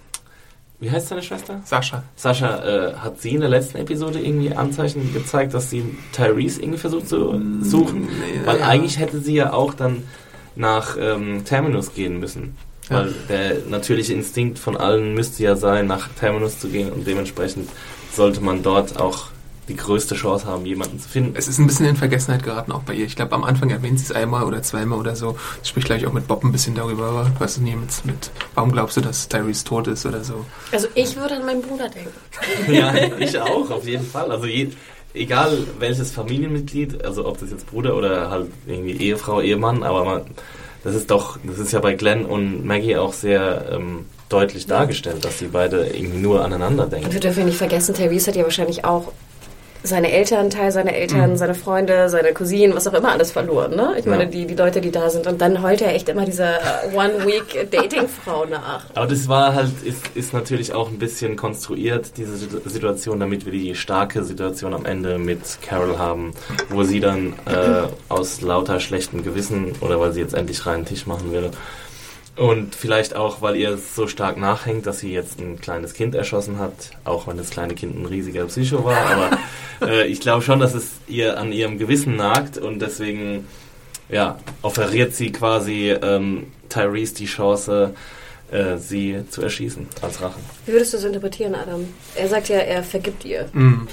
[0.79, 1.61] wie heißt seine Schwester?
[1.63, 2.03] Sascha.
[2.17, 6.77] Sascha, äh, hat sie in der letzten Episode irgendwie Anzeichen gezeigt, dass sie Tyrese irgendwie
[6.79, 8.01] versucht zu suchen?
[8.07, 8.67] Nee, Weil ja.
[8.67, 10.03] eigentlich hätte sie ja auch dann
[10.55, 12.57] nach ähm, Terminus gehen müssen.
[12.89, 12.97] Ja.
[12.97, 17.69] Weil der natürliche Instinkt von allen müsste ja sein, nach Terminus zu gehen und dementsprechend
[18.11, 19.27] sollte man dort auch
[19.67, 21.35] die größte Chance haben, jemanden zu finden.
[21.35, 23.05] Es ist ein bisschen in Vergessenheit geraten, auch bei ihr.
[23.05, 25.37] Ich glaube, am Anfang erwähnt sie es einmal oder zweimal oder so.
[25.63, 28.31] Ich spricht gleich auch mit Bob ein bisschen darüber, aber weißt du nie mit, mit,
[28.53, 30.45] warum glaubst du, dass Tyrese tot ist oder so.
[30.71, 32.11] Also ich würde an meinen Bruder denken.
[32.73, 34.31] ja, ich auch, auf jeden Fall.
[34.31, 34.69] Also je,
[35.13, 40.21] egal welches Familienmitglied, also ob das jetzt Bruder oder halt irgendwie Ehefrau, Ehemann, aber man,
[40.83, 45.25] das ist doch, das ist ja bei Glenn und Maggie auch sehr ähm, deutlich dargestellt,
[45.25, 47.13] dass sie beide irgendwie nur aneinander Und denken.
[47.13, 49.11] wir dürfen ja nicht vergessen, Tyrese hat ja wahrscheinlich auch
[49.85, 51.35] seine Eltern, Teil seiner Eltern, Mhm.
[51.37, 53.75] seine Freunde, seine Cousinen, was auch immer alles verloren.
[53.75, 53.93] Ne?
[53.97, 54.29] Ich meine, Ja.
[54.29, 55.27] die, die Leute, die da sind.
[55.27, 58.85] Und dann heult er echt immer dieser äh, One-Week-Dating-Frau nach.
[58.95, 63.45] Aber das war halt, ist, ist natürlich auch ein bisschen konstruiert, diese Situ- Situation, damit
[63.45, 66.33] wir die starke Situation am Ende mit Carol haben,
[66.69, 71.05] wo sie dann äh, aus lauter schlechtem Gewissen oder weil sie jetzt endlich reinen Tisch
[71.05, 71.51] machen will,
[72.35, 76.59] Und vielleicht auch, weil ihr so stark nachhängt, dass sie jetzt ein kleines Kind erschossen
[76.59, 78.97] hat, auch wenn das kleine Kind ein riesiger Psycho war.
[78.97, 79.37] Aber
[79.87, 83.47] äh, ich glaube schon, dass es ihr an ihrem Gewissen nagt und deswegen
[84.09, 87.93] ja, offeriert sie quasi ähm, Tyrese die Chance,
[88.51, 90.39] äh, sie zu erschießen als Rache.
[90.65, 91.87] Wie würdest du das interpretieren, Adam?
[92.15, 93.49] Er sagt ja, er vergibt ihr.
[93.53, 93.87] Mm.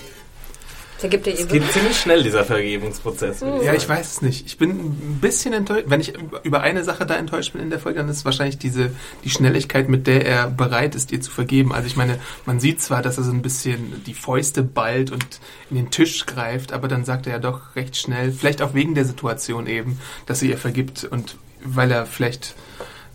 [1.03, 3.41] Vergibt er ihr Es geht ziemlich schnell, dieser Vergebungsprozess.
[3.41, 4.47] würde Ja, ich weiß es nicht.
[4.47, 5.87] Ich bin ein bisschen enttäuscht.
[5.89, 6.13] Wenn ich
[6.45, 8.93] über eine Sache da enttäuscht bin in der Folge, dann ist es wahrscheinlich diese,
[9.25, 11.73] die Schnelligkeit, mit der er bereit ist, ihr zu vergeben.
[11.73, 15.41] Also ich meine, man sieht zwar, dass er so ein bisschen die Fäuste ballt und
[15.71, 18.95] in den Tisch greift, aber dann sagt er ja doch recht schnell, vielleicht auch wegen
[18.95, 21.35] der Situation eben, dass er ihr vergibt und
[21.65, 22.55] weil er vielleicht,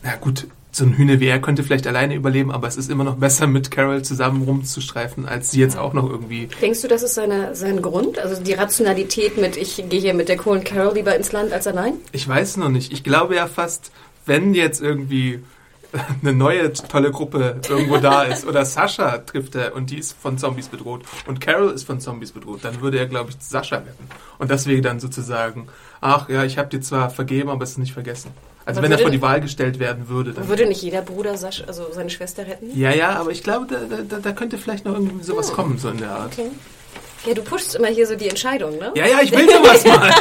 [0.03, 3.03] na gut, so ein Hühner wie er könnte vielleicht alleine überleben, aber es ist immer
[3.03, 7.03] noch besser, mit Carol zusammen rumzustreifen, als sie jetzt auch noch irgendwie Denkst du, das
[7.03, 8.20] ist seine, sein Grund?
[8.20, 11.68] Also die Rationalität mit, ich gehe hier mit der coolen Carol lieber ins Land als
[11.68, 11.93] allein?
[12.11, 12.91] Ich weiß noch nicht.
[12.91, 13.91] Ich glaube ja fast,
[14.26, 15.41] wenn jetzt irgendwie
[16.22, 20.38] eine neue tolle Gruppe irgendwo da ist oder Sascha trifft er und die ist von
[20.38, 24.07] Zombies bedroht und Carol ist von Zombies bedroht, dann würde er, glaube ich, Sascha retten.
[24.38, 25.68] Und deswegen dann sozusagen,
[26.01, 28.32] ach ja, ich habe dir zwar vergeben, aber es ist nicht vergessen.
[28.68, 30.49] Also Aber wenn er vor die Wahl gestellt werden würde, dann...
[30.49, 32.78] Würde nicht jeder Bruder Sasch, also seine Schwester retten?
[32.78, 35.88] Ja, ja, aber ich glaube, da, da, da könnte vielleicht noch irgendwie sowas kommen, so
[35.89, 36.34] in der Art.
[36.34, 36.49] Okay.
[37.26, 38.91] Ja, du pushst immer hier so die Entscheidung, ne?
[38.93, 40.13] Ja, ja, ich will sowas mal.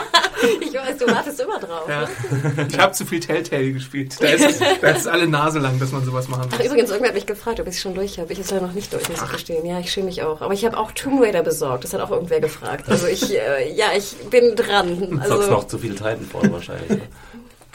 [0.60, 1.88] Ich weiß, du wartest immer drauf.
[1.88, 2.02] Ja.
[2.02, 2.66] Ne?
[2.70, 4.14] Ich habe zu viel Telltale gespielt.
[4.20, 6.66] Da ist, es- da ist alle Nase lang, dass man sowas machen Ach, muss.
[6.66, 8.32] übrigens, irgendwer hat mich gefragt, ob ich es schon durch habe.
[8.32, 9.66] Ich ist leider noch nicht durch, muss ich gestehen.
[9.66, 10.40] Ja, ich schäme mich auch.
[10.40, 11.84] Aber ich habe auch Tomb Raider besorgt.
[11.84, 12.88] Das hat auch irgendwer gefragt.
[12.88, 15.10] Also ich, äh, ja, ich bin dran.
[15.10, 16.88] Du Also, zockst noch zu viel Titanfall wahrscheinlich.
[16.90, 17.00] Ne?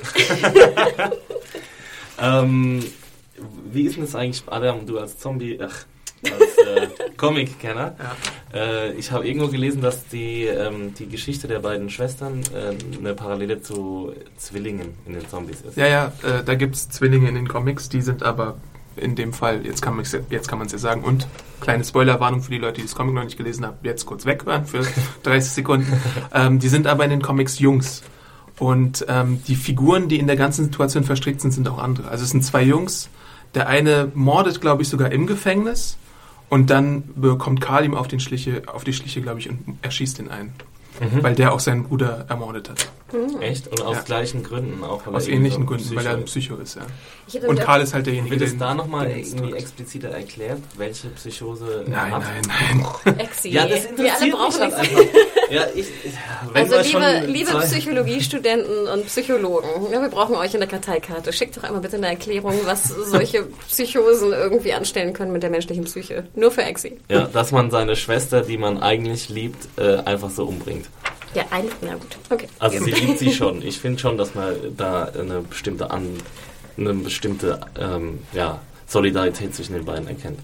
[2.20, 2.84] ähm,
[3.72, 5.86] wie ist denn das eigentlich, Adam, du als Zombie, ach,
[6.24, 6.88] als äh,
[7.18, 7.96] Comic-Kenner?
[8.54, 13.14] Äh, ich habe irgendwo gelesen, dass die, ähm, die Geschichte der beiden Schwestern äh, eine
[13.14, 15.78] Parallele zu Zwillingen in den Zombies ist.
[15.78, 18.58] Ja, ja, äh, da gibt's Zwillinge in den Comics, die sind aber
[18.96, 21.28] in dem Fall, jetzt kann man es jetzt kann man's ja sagen, und
[21.60, 24.66] kleine Spoilerwarnung für die Leute, die das Comic noch nicht gelesen haben, jetzt kurz weghören
[24.66, 24.86] für
[25.24, 26.02] 30 Sekunden.
[26.34, 28.04] Ähm, die sind aber in den Comics Jungs.
[28.62, 32.10] Und ähm, die Figuren, die in der ganzen Situation verstrickt sind, sind auch andere.
[32.10, 33.10] Also es sind zwei Jungs.
[33.56, 35.98] Der eine mordet, glaube ich, sogar im Gefängnis.
[36.48, 40.20] Und dann bekommt Karl ihm auf, den Schliche, auf die Schliche, glaube ich, und erschießt
[40.20, 40.54] ihn ein.
[41.00, 41.24] Mhm.
[41.24, 42.92] Weil der auch seinen Bruder ermordet hat.
[43.40, 43.68] Echt?
[43.68, 44.02] Und aus Ja.
[44.04, 45.06] gleichen Gründen auch?
[45.08, 47.48] Aus ähnlichen so Gründen, weil er ein Psycho Psycho ist, ja.
[47.48, 51.86] Und Karl ist halt derjenige, Wird der es da nochmal irgendwie expliziter erklärt, welche Psychose
[51.88, 52.24] Nein, hat?
[52.24, 53.20] nein, nein.
[53.20, 53.50] Exi.
[53.50, 54.98] Ja, das Wir interessiert alle mich brauchen halt nichts.
[54.98, 55.52] einfach.
[55.52, 55.86] Ja, ich,
[56.54, 61.32] Also wir liebe, liebe Psychologiestudenten und Psychologen, ja, wir brauchen euch in der Karteikarte.
[61.34, 65.84] Schickt doch einmal bitte eine Erklärung, was solche Psychosen irgendwie anstellen können mit der menschlichen
[65.86, 66.26] Psyche.
[66.36, 66.98] Nur für Exi.
[67.10, 70.88] Ja, dass man seine Schwester, die man eigentlich liebt, äh, einfach so umbringt.
[71.34, 72.18] Ja, ein, na gut.
[72.30, 72.48] Okay.
[72.60, 73.62] Also sie liebt sie schon.
[73.62, 76.18] Ich finde schon, dass man da eine bestimmte An
[76.78, 78.60] eine bestimmte ähm, ja,
[78.92, 80.38] Solidarität zwischen den beiden erkennt.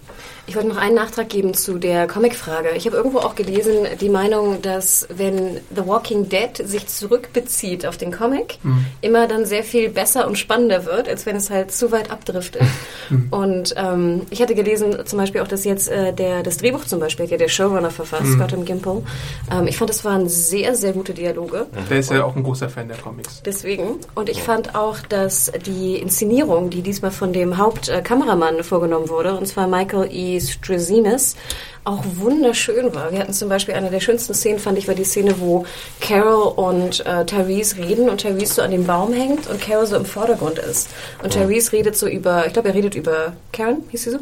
[0.46, 2.70] Ich wollte noch einen Nachtrag geben zu der Comic-Frage.
[2.74, 7.98] Ich habe irgendwo auch gelesen, die Meinung, dass wenn The Walking Dead sich zurückbezieht auf
[7.98, 8.58] den Comic,
[9.02, 12.62] immer dann sehr viel besser und spannender wird, als wenn es halt zu weit abdriftet.
[13.30, 17.00] Und ähm, ich hatte gelesen zum Beispiel auch, dass jetzt äh, der, das Drehbuch zum
[17.00, 18.66] Beispiel hat ja der Showrunner verfasst, Scott M.
[18.66, 19.02] Gimple.
[19.50, 21.66] Ähm, ich fand, das waren sehr, sehr gute Dialoge.
[21.88, 23.42] Der ist ja auch ein großer Fan der Comics.
[23.44, 23.96] Deswegen.
[24.14, 29.46] Und ich fand auch, dass die Inszenierung, die diesmal von dem Hauptkameramann vorgenommen wurde, und
[29.46, 30.40] zwar Michael E.
[30.40, 31.36] Strazinas,
[31.88, 33.10] auch wunderschön war.
[33.12, 35.64] Wir hatten zum Beispiel eine der schönsten Szenen, fand ich, war die Szene, wo
[36.00, 39.96] Carol und äh, Therese reden und Therese so an dem Baum hängt und Carol so
[39.96, 40.90] im Vordergrund ist.
[41.22, 44.18] Und Therese redet so über, ich glaube, er redet über Karen, hieß sie so,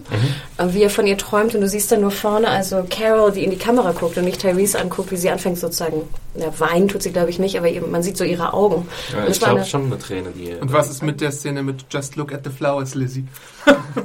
[0.58, 3.44] äh, wie er von ihr träumt und du siehst dann nur vorne, also Carol, die
[3.44, 6.02] in die Kamera guckt und nicht Therese anguckt, wie sie anfängt sozusagen,
[6.34, 8.86] ja, weinen tut sie, glaube ich, nicht, aber eben, man sieht so ihre Augen.
[9.12, 10.54] Ja, Und ich glaube schon eine Träne, die.
[10.54, 13.24] Und was ist mit der Szene mit Just Look at the Flowers, Lizzie?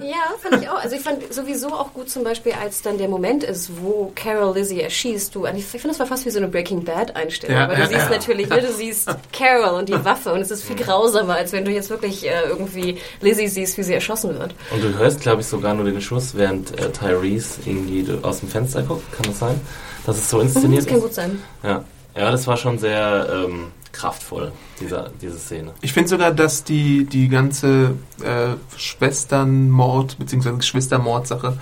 [0.01, 0.82] Ja, fand ich auch.
[0.82, 3.51] Also ich fand sowieso auch gut zum Beispiel, als dann der Moment ist,
[3.82, 5.34] wo Carol Lizzie erschießt.
[5.36, 7.56] Du, ich finde, das war fast wie so eine Breaking Bad Einstellung.
[7.56, 8.10] Ja, weil du ja, siehst ja.
[8.10, 11.66] natürlich, ne, du siehst Carol und die Waffe und es ist viel grausamer, als wenn
[11.66, 14.54] du jetzt wirklich äh, irgendwie Lizzie siehst, wie sie erschossen wird.
[14.72, 18.49] Und du hörst, glaube ich, sogar nur den Schuss, während äh, Tyrese irgendwie aus dem
[18.49, 19.12] Fenster guckt.
[19.14, 19.60] Kann das sein?
[20.06, 21.04] Dass es so Mhm, inszeniert das kann ist?
[21.04, 21.41] gut sein.
[21.64, 21.84] Ja.
[22.16, 25.74] ja, das war schon sehr ähm, kraftvoll, dieser, diese Szene.
[25.82, 27.91] Ich finde sogar, dass die, die ganze
[28.24, 30.52] äh, Schwesternmord- bzw.
[30.58, 31.58] Geschwistermordsache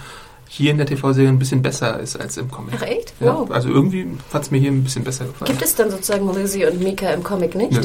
[0.52, 2.74] hier in der TV-Serie ein bisschen besser ist als im Comic.
[2.78, 3.14] Ach echt?
[3.20, 3.52] Ja, Wow.
[3.52, 5.52] also irgendwie hat es mir hier ein bisschen besser gefallen.
[5.52, 7.72] Gibt es dann sozusagen Lizzie und Mika im Comic nicht?
[7.72, 7.82] Nö.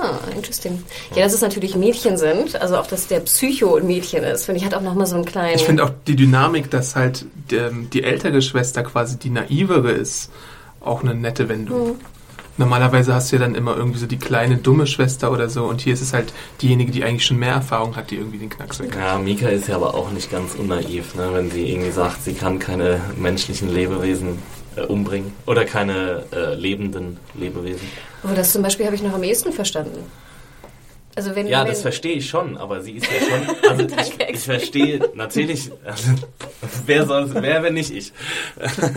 [0.00, 0.82] Ah, interesting.
[1.14, 4.58] Ja, dass es natürlich Mädchen sind, also auch, dass der Psycho ein Mädchen ist, finde
[4.60, 5.54] ich, hat auch nochmal so einen kleinen...
[5.56, 10.30] Ich finde auch die Dynamik, dass halt ähm, die ältere Schwester quasi die naivere ist,
[10.80, 11.88] auch eine nette Wendung.
[11.90, 11.94] Mhm.
[12.62, 15.80] Normalerweise hast du ja dann immer irgendwie so die kleine, dumme Schwester oder so und
[15.80, 18.78] hier ist es halt diejenige, die eigentlich schon mehr Erfahrung hat, die irgendwie den Knacks
[18.78, 19.00] weg hat.
[19.00, 21.30] Ja, Mika ist ja aber auch nicht ganz unnaiv, ne?
[21.32, 24.38] wenn sie irgendwie sagt, sie kann keine menschlichen Lebewesen
[24.76, 27.88] äh, umbringen oder keine äh, lebenden Lebewesen.
[28.22, 29.98] Aber das zum Beispiel habe ich noch am ehesten verstanden.
[31.14, 33.56] Also wenn, Ja, wenn, das verstehe ich schon, aber sie ist ja schon.
[33.70, 35.70] Also ich, Danke, ich verstehe natürlich.
[35.84, 36.10] Also,
[36.86, 38.12] wer sonst, wer, wenn nicht ich?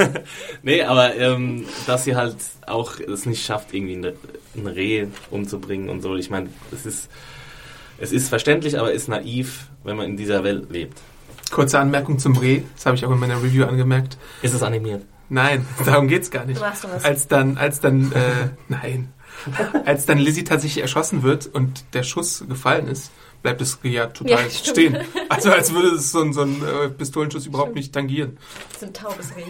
[0.63, 4.13] nee, aber ähm, dass sie halt auch es nicht schafft, irgendwie
[4.55, 6.15] ein, Reh umzubringen und so.
[6.15, 7.09] Ich meine, es ist,
[7.97, 11.01] es ist verständlich, aber ist naiv, wenn man in dieser Welt lebt.
[11.51, 14.17] Kurze Anmerkung zum Reh, das habe ich auch in meiner Review angemerkt.
[14.41, 15.03] Ist es animiert?
[15.29, 16.59] Nein, darum geht's gar nicht.
[16.59, 17.03] Du machst doch was.
[17.03, 19.13] Als dann, als dann, äh, nein,
[19.85, 23.11] als dann Lizzie tatsächlich erschossen wird und der Schuss gefallen ist,
[23.41, 24.65] bleibt es ja total Ja, stimmt.
[24.67, 24.97] stehen.
[25.29, 28.37] Also als würde es so ein, so ein äh, Pistolenschuss überhaupt nicht tangieren.
[28.73, 29.43] Das ist ein taubes Reh.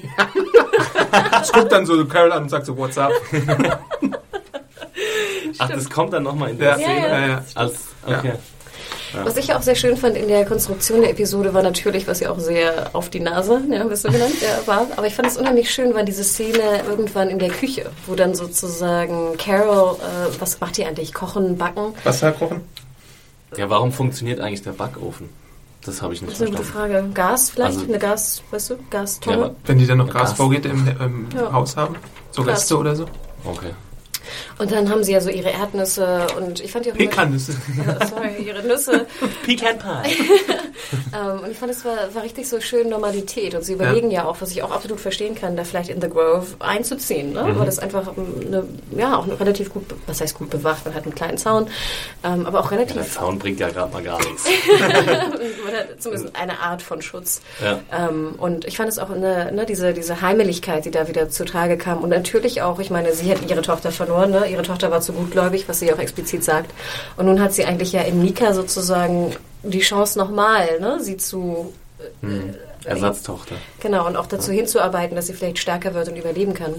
[1.42, 3.12] Es guckt dann so Carol an und sagt so, what's up?
[5.60, 7.08] Ach, das kommt dann nochmal in der Ja, Szene?
[7.08, 7.46] ja, ja.
[7.54, 7.74] Als,
[8.06, 8.34] okay.
[9.24, 12.30] Was ich auch sehr schön fand in der Konstruktion der Episode war natürlich, was ja
[12.32, 14.88] auch sehr auf die Nase, ja, bist du genannt, ja, war.
[14.96, 18.36] Aber ich fand es unheimlich schön, war diese Szene irgendwann in der Küche, wo dann
[18.36, 21.14] sozusagen Carol, äh, was macht die eigentlich?
[21.14, 21.94] Kochen, backen?
[22.04, 22.62] Wasser kochen?
[23.58, 25.30] Ja, warum funktioniert eigentlich der Backofen?
[25.86, 26.94] Das habe ich nicht Das ist eine gute verstanden.
[27.04, 27.10] Frage.
[27.14, 27.78] Gas vielleicht?
[27.78, 29.38] Also- eine Gas, weißt du, Gastonne?
[29.38, 30.30] Ja, Wenn die dann noch Gas.
[30.30, 31.54] Gasvorräte im, im Ja.
[31.54, 31.96] Haus haben?
[32.32, 32.42] So.
[32.42, 33.06] Reste oder so?
[33.46, 33.70] Okay.
[34.60, 37.54] Und dann haben sie ja so ihre Erdnüsse und ich fand die auch Pekannüsse.
[37.78, 39.06] Ja, sorry, ihre Nüsse.
[39.46, 40.16] Pecan Pie.
[41.14, 43.56] Ähm, und ich fand, es war, war richtig so schön Normalität.
[43.56, 44.26] Und sie überlegen ja.
[44.26, 47.34] auch, was ich auch absolut verstehen kann, da vielleicht in The Grove einzuziehen.
[47.34, 47.56] Ne?
[47.56, 51.04] Weil das einfach eine, ja, auch eine relativ gut, was heißt gut bewacht, man hat
[51.04, 51.68] einen kleinen Zaun,
[52.24, 54.46] ähm, aber auch Der relativ, Zaun bringt ja gerade mal gar nichts.
[55.66, 57.42] man hat zumindest eine Art von Schutz.
[57.64, 57.80] Ja.
[57.92, 61.78] Ähm, und ich fand es auch eine, ne, diese, diese Heimeligkeit, die da wieder zutage
[61.78, 62.04] kam.
[62.04, 64.50] Und natürlich auch, ich meine, sie hat ihre Tochter verloren, ne?
[64.50, 66.72] ihre Tochter war zu gutgläubig, was sie auch explizit sagt.
[67.18, 71.00] Und nun hat sie eigentlich ja in Mika sozusagen die Chance nochmal, ne?
[71.02, 71.74] sie zu
[72.84, 73.56] Ersatztochter.
[73.80, 76.76] Genau, und auch dazu hinzuarbeiten, dass sie vielleicht stärker wird und überleben kann.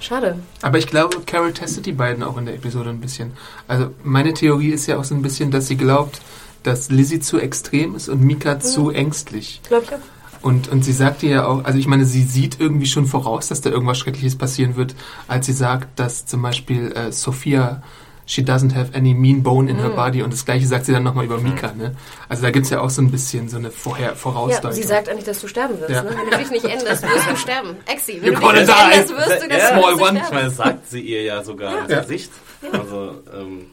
[0.00, 0.38] Schade.
[0.62, 3.32] Aber ich glaube, Carol testet die beiden auch in der Episode ein bisschen.
[3.66, 6.20] Also meine Theorie ist ja auch so ein bisschen, dass sie glaubt,
[6.62, 9.60] dass Lizzie zu extrem ist und Mika zu ängstlich.
[9.68, 10.15] Glaube ich auch.
[10.46, 13.62] Und, und sie sagte ja auch, also ich meine, sie sieht irgendwie schon voraus, dass
[13.62, 14.94] da irgendwas Schreckliches passieren wird,
[15.26, 17.82] als sie sagt, dass zum Beispiel äh, Sophia,
[18.26, 21.02] she doesn't have any mean bone in her body und das gleiche sagt sie dann
[21.02, 21.72] nochmal über Mika.
[21.72, 21.96] Ne?
[22.28, 24.70] Also da gibt's ja auch so ein bisschen so eine Vorher Vorausdeutung.
[24.70, 25.90] Ja, sie sagt eigentlich, dass du sterben wirst.
[25.90, 26.04] Ja.
[26.04, 26.10] Ne?
[26.16, 27.76] Wenn du dich nicht änderst, wirst du sterben.
[27.86, 28.92] Exi, wenn You're du dich gonna nicht die.
[28.94, 30.22] änderst, wirst du das du small one.
[30.24, 32.00] Ich meine, das sagt sie ihr ja sogar ins Ja.
[32.02, 32.30] Gesicht.
[32.70, 33.66] Also, ähm,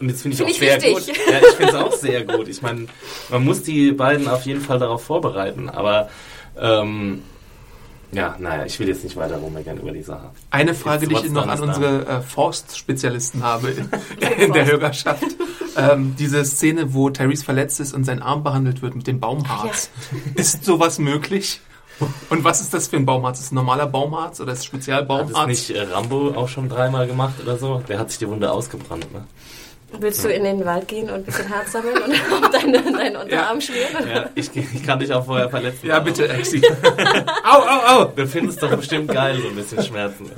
[0.00, 1.16] und das finde ich Finde auch ich sehr wichtig.
[1.24, 1.32] gut.
[1.32, 2.48] Ja, ich finde es auch sehr gut.
[2.48, 2.86] Ich meine,
[3.28, 6.08] man muss die beiden auf jeden Fall darauf vorbereiten, aber
[6.58, 7.22] ähm,
[8.12, 10.30] ja, naja, ich will jetzt nicht weiter rummeckern über die Sache.
[10.50, 13.88] Eine Frage, die Jetzt ich noch an unsere äh, Forstspezialisten habe in,
[14.44, 15.24] in der Hörerschaft.
[15.76, 19.90] Ähm, diese Szene, wo Therese verletzt ist und sein Arm behandelt wird mit dem Baumharz.
[20.34, 21.60] Ist sowas möglich?
[22.30, 23.38] Und was ist das für ein Baumharz?
[23.38, 25.46] Ist es ein normaler Baumharz oder ist es Hat es Spezialbaumharz?
[25.46, 27.82] nicht äh, Rambo auch schon dreimal gemacht oder so?
[27.88, 29.24] Der hat sich die Wunde ausgebrannt, ne?
[29.98, 32.12] Willst du in den Wald gehen und ein bisschen Harz sammeln und
[32.44, 34.08] auf deinen Unterarm schmieren?
[34.08, 35.86] Ja, ich, ich kann dich auch vorher verletzen.
[35.86, 36.62] Ja, bitte, Exi.
[37.44, 38.12] au, au, au!
[38.16, 40.30] Wir finden es doch bestimmt geil, so ein bisschen Schmerzen.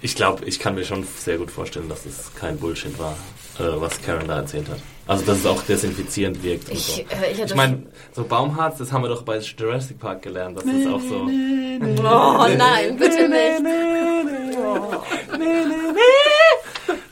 [0.00, 3.16] Ich glaube, ich kann mir schon sehr gut vorstellen, dass es kein Bullshit war,
[3.58, 4.78] äh, was Karen da erzählt hat.
[5.08, 6.68] Also, dass es auch desinfizierend wirkt.
[6.68, 7.00] Und Ich, so.
[7.02, 10.64] äh, ich, Ich meine, so Baumharz, das haben wir doch bei Jurassic Park gelernt, dass
[10.64, 11.22] das auch so.
[11.26, 13.62] oh nein, bitte nicht.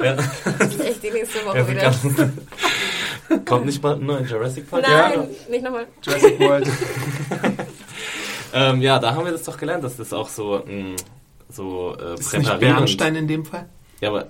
[0.05, 0.15] Ja,
[0.59, 1.95] Das ist echt die nächste Woche ja, wieder.
[3.47, 4.83] kommt nicht mal ein neuer Jurassic Park?
[4.87, 5.87] Nein, nicht nochmal.
[6.03, 6.69] Jurassic World.
[8.57, 10.95] Ähm, ja, da haben wir das doch gelernt, dass das auch so, mh,
[11.49, 13.69] so äh, Ist es nicht präparierend- Bernstein in dem Fall?
[14.01, 14.29] Ja, aber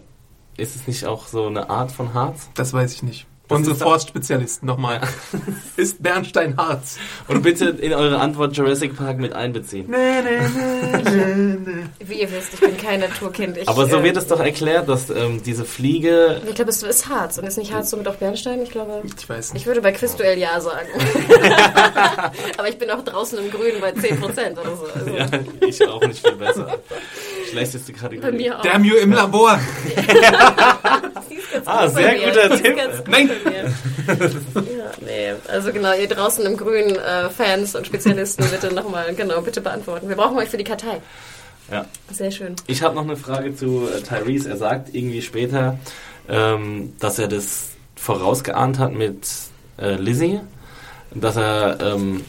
[0.57, 2.49] ist es nicht auch so eine Art von Harz?
[2.55, 3.27] Das weiß ich nicht.
[3.47, 5.03] Das Unsere Forstspezialisten nochmal.
[5.77, 6.97] Ist Bernstein Harz?
[7.29, 9.87] Und bitte in eure Antwort Jurassic Park mit einbeziehen.
[9.93, 9.97] Wie
[12.15, 13.59] ihr wisst, ich bin kein Naturkind.
[13.59, 16.41] Ich, Aber so äh, wird es doch erklärt, dass ähm, diese Fliege.
[16.49, 17.37] Ich glaube, es ist Harz.
[17.37, 18.63] Und ist nicht Harz somit auch Bernstein?
[18.63, 19.03] Ich glaube.
[19.05, 19.61] Ich weiß nicht.
[19.61, 20.89] Ich würde bei Quizduell ja sagen.
[22.57, 24.87] Aber ich bin auch draußen im Grün bei 10% oder so.
[24.95, 25.27] Also Ja,
[25.67, 26.79] ich auch nicht viel besser.
[27.51, 28.33] Schlechteste bei Kategorie.
[28.37, 28.63] mir auch.
[28.63, 29.59] Damn you im Labor!
[31.31, 32.27] Die ist ganz Ah, gut bei sehr mir.
[32.27, 32.77] guter ist Tipp.
[32.77, 33.31] ganz gut Nein.
[33.45, 33.65] bei mir.
[34.77, 35.33] Ja, nee.
[35.49, 40.09] Also genau, ihr draußen im Grün äh, Fans und Spezialisten, bitte nochmal, genau, bitte beantworten.
[40.09, 41.01] Wir brauchen euch für die Kartei.
[41.71, 41.87] Ja.
[42.13, 42.57] Sehr schön.
[42.67, 44.51] Ich habe noch eine Frage zu äh, Tyrese.
[44.51, 45.79] Er sagt irgendwie später,
[46.29, 49.27] ähm, dass er das vorausgeahnt hat mit
[49.79, 50.41] äh, Lizzie.
[51.15, 52.25] Dass er ähm,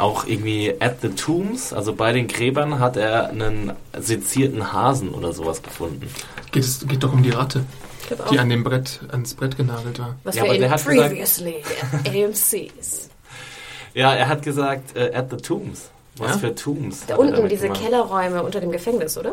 [0.00, 5.32] auch irgendwie at the tombs, also bei den Gräbern hat er einen sezierten Hasen oder
[5.32, 6.08] sowas gefunden.
[6.52, 7.64] Geht es geht doch um die Ratte,
[8.30, 10.16] die an dem Brett, ans Brett genagelt war.
[10.24, 11.62] Was Ja, wir aber in der hat gesagt- Previously
[12.06, 13.08] AMCs.
[13.94, 15.90] Ja, er hat gesagt äh, at the tombs.
[16.16, 16.38] Was Ja?
[16.38, 17.06] für Tombs?
[17.06, 17.80] Da unten diese gemeint?
[17.82, 19.30] Kellerräume unter dem Gefängnis, oder?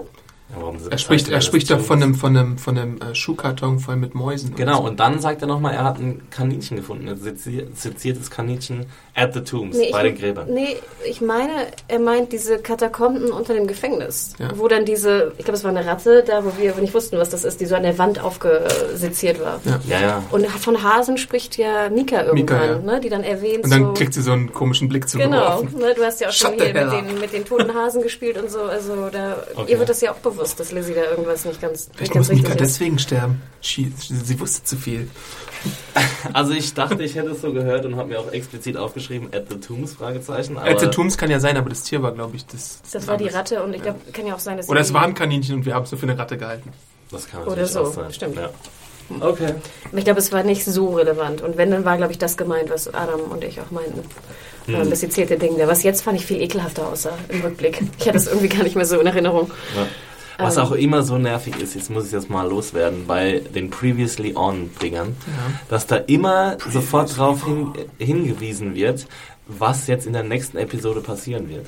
[0.49, 3.79] Ja, warum Er spricht, er spricht doch von einem, von einem, von einem äh, Schuhkarton
[3.79, 4.55] voll mit Mäusen.
[4.55, 4.89] Genau, und so.
[4.91, 8.85] und dann sagt er nochmal, er hat ein Kaninchen gefunden, ein sezi- seziertes Kaninchen
[9.17, 10.47] at the tombs, Nee, bei ich, den Gräbern.
[10.53, 10.77] Nee,
[11.09, 11.51] ich meine,
[11.87, 14.33] er meint diese Katakomben unter dem Gefängnis.
[14.37, 14.49] Ja.
[14.55, 17.29] Wo dann diese, ich glaube, es war eine Ratte, da wo wir nicht wussten, was
[17.29, 19.59] das ist, die so an der Wand aufgeseziert war.
[19.65, 19.79] Ja.
[19.87, 20.23] Ja, ja.
[20.31, 22.77] Und von Hasen spricht ja Mika irgendwann, ja.
[22.79, 23.93] ne, die dann erwähnt Und dann so...
[23.93, 25.79] kriegt sie so einen komischen Blick Genau, zugeworfen.
[25.79, 28.01] ne, du hast ja auch schon Shut the hier mit den, mit den toten Hasen
[28.03, 28.61] gespielt und so.
[28.61, 29.71] Also da, Okay.
[29.71, 32.27] ihr wird das ja auch bewusst, dass Lizzie da irgendwas nicht ganz, nicht Vielleicht ganz
[32.29, 33.41] muss Mika deswegen sterben.
[33.61, 35.09] Sie, sie wusste zu viel.
[36.33, 39.45] Also ich dachte, ich hätte es so gehört und habe mir auch explizit aufgeschrieben, at
[39.49, 40.57] the tombs, Fragezeichen.
[40.57, 42.81] Aber Als Tums kann ja sein, aber das Tier war, glaube ich, das.
[42.91, 45.03] Das war die Ratte und ich glaube, kann ja auch sein, dass Oder es war
[45.03, 46.71] ein Kaninchen und wir haben es nur für eine Ratte gehalten.
[47.11, 48.13] das kann Oder natürlich so, auch sein.
[48.13, 48.35] stimmt.
[48.37, 48.49] Ja.
[49.21, 49.53] Okay.
[49.89, 51.41] Aber ich glaube, es war nicht so relevant.
[51.41, 54.03] Und wenn, dann war, glaube ich, das gemeint, was Adam und ich auch meinten.
[54.65, 54.75] Hm.
[54.75, 55.67] Äh, Das sezierte Ding da.
[55.67, 57.81] Was jetzt fand ich viel ekelhafter aussah im Rückblick.
[57.99, 59.49] Ich hatte es irgendwie gar nicht mehr so in Erinnerung.
[59.77, 59.87] Ja.
[60.37, 60.63] Was Ähm.
[60.63, 65.15] auch immer so nervig ist, jetzt muss ich das mal loswerden, bei den Previously On-Dingern,
[65.69, 69.07] dass da immer sofort darauf hin, hingewiesen wird,
[69.47, 71.67] was jetzt in der nächsten Episode passieren wird.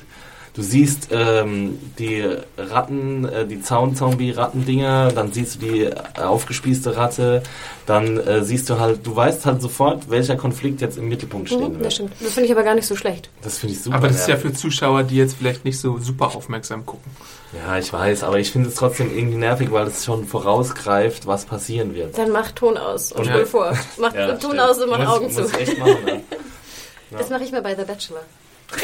[0.52, 2.26] Du siehst ähm, die
[2.58, 7.42] Ratten, äh, die Zaun-Zombie-Rattendinger, dann siehst du die äh, aufgespießte Ratte,
[7.86, 11.60] dann äh, siehst du halt, du weißt halt sofort, welcher Konflikt jetzt im Mittelpunkt stehen
[11.60, 11.92] Mhm, das wird.
[11.92, 12.12] stimmt.
[12.20, 13.30] Das finde ich aber gar nicht so schlecht.
[13.42, 13.96] Das finde ich super.
[13.96, 17.10] Aber das ist ja für Zuschauer, die jetzt vielleicht nicht so super aufmerksam gucken.
[17.52, 21.44] Ja, ich weiß, aber ich finde es trotzdem irgendwie nervig, weil es schon vorausgreift, was
[21.44, 22.18] passieren wird.
[22.18, 23.34] Dann mach Ton aus und Ja.
[23.34, 23.78] spul vor.
[23.98, 24.60] Mach Ja, Ton stimmt.
[24.60, 25.42] aus und mach muss, Augen zu.
[25.42, 26.22] Muss ich echt machen, ne?
[27.12, 28.22] Das mache ich mir bei The Bachelor.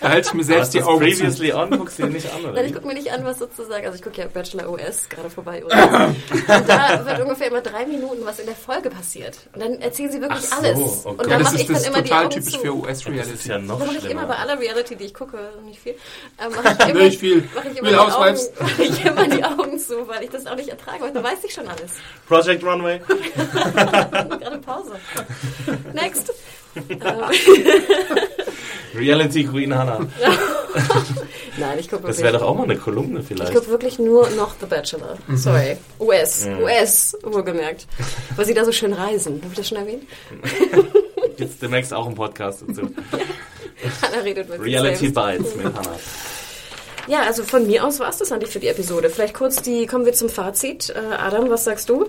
[0.00, 1.16] Da halte ich mir selbst die das Augen zu.
[1.18, 2.52] Previously On guckst du dir nicht an, oder?
[2.52, 3.84] Nein, ich gucke mir nicht an, was sozusagen.
[3.84, 5.64] Also ich gucke ja Bachelor OS gerade vorbei.
[5.64, 9.36] Und, und da wird ungefähr immer drei Minuten, was in der Folge passiert.
[9.52, 10.78] Und dann erzählen sie wirklich Ach so, alles.
[11.04, 11.08] okay.
[11.08, 12.52] Und Ja, dann das mache ich ist, dann das ist immer die total Augen typisch
[12.52, 12.58] zu.
[12.60, 13.48] für Das ist US-Reality.
[13.48, 15.94] ja noch Das mache ich immer bei aller Reality, die ich gucke, nicht viel.
[16.40, 17.48] Ähm, mache ich immer, Nicht viel.
[17.54, 18.14] Mache ich immer, die Augen,
[18.60, 21.00] mache ich immer die Augen zu, weil ich das auch nicht ertrage.
[21.02, 21.90] Weil da weiß ich schon alles.
[22.28, 23.00] Project Runway.
[23.74, 24.92] Gerade Pause.
[25.92, 26.32] Next.
[28.94, 30.00] Reality Queen Hannah.
[31.58, 32.24] Nein, ich gucke Das wirklich.
[32.24, 33.52] wäre doch auch mal eine Kolumne Ich vielleicht.
[33.54, 35.16] gucke wirklich nur noch The Bachelor.
[35.34, 35.76] Sorry.
[36.00, 36.46] US.
[36.62, 37.86] US, wohlgemerkt.
[38.36, 39.34] Weil sie da so schön reisen.
[39.42, 40.04] Habe ich das schon erwähnt?
[41.36, 42.90] Gibt's demnächst auch einen Podcast dazu.
[44.02, 45.08] Hannah redet mit Reality.
[45.10, 45.96] Bites mit Hannah.
[47.06, 49.10] Ja, also von mir aus war es das eigentlich für die Episode.
[49.10, 50.90] Vielleicht kurz die, kommen wir zum Fazit.
[50.90, 52.08] Äh, Adam, was sagst du?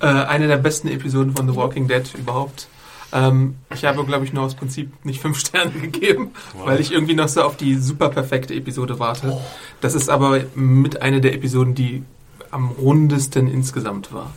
[0.00, 2.66] Äh, eine der besten Episoden von The Walking Dead überhaupt.
[3.14, 6.32] Ähm, ich habe, glaube ich, nur aus Prinzip nicht fünf Sterne gegeben,
[6.64, 9.40] weil ich irgendwie noch so auf die super perfekte Episode warte.
[9.80, 12.02] Das ist aber mit einer der Episoden, die
[12.50, 14.32] am rundesten insgesamt war.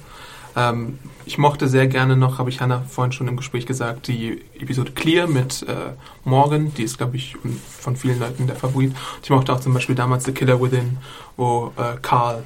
[0.55, 4.41] Ähm, ich mochte sehr gerne noch, habe ich Hannah vorhin schon im Gespräch gesagt, die
[4.59, 7.35] Episode Clear mit äh, Morgan, die ist, glaube ich,
[7.79, 8.95] von vielen Leuten der Favorit.
[9.23, 10.97] Ich mochte auch zum Beispiel damals The Killer Within,
[11.35, 12.43] wo äh, Carl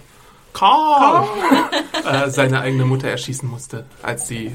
[0.54, 1.28] Carl,
[2.06, 4.52] äh, seine eigene Mutter erschießen musste, als sie äh,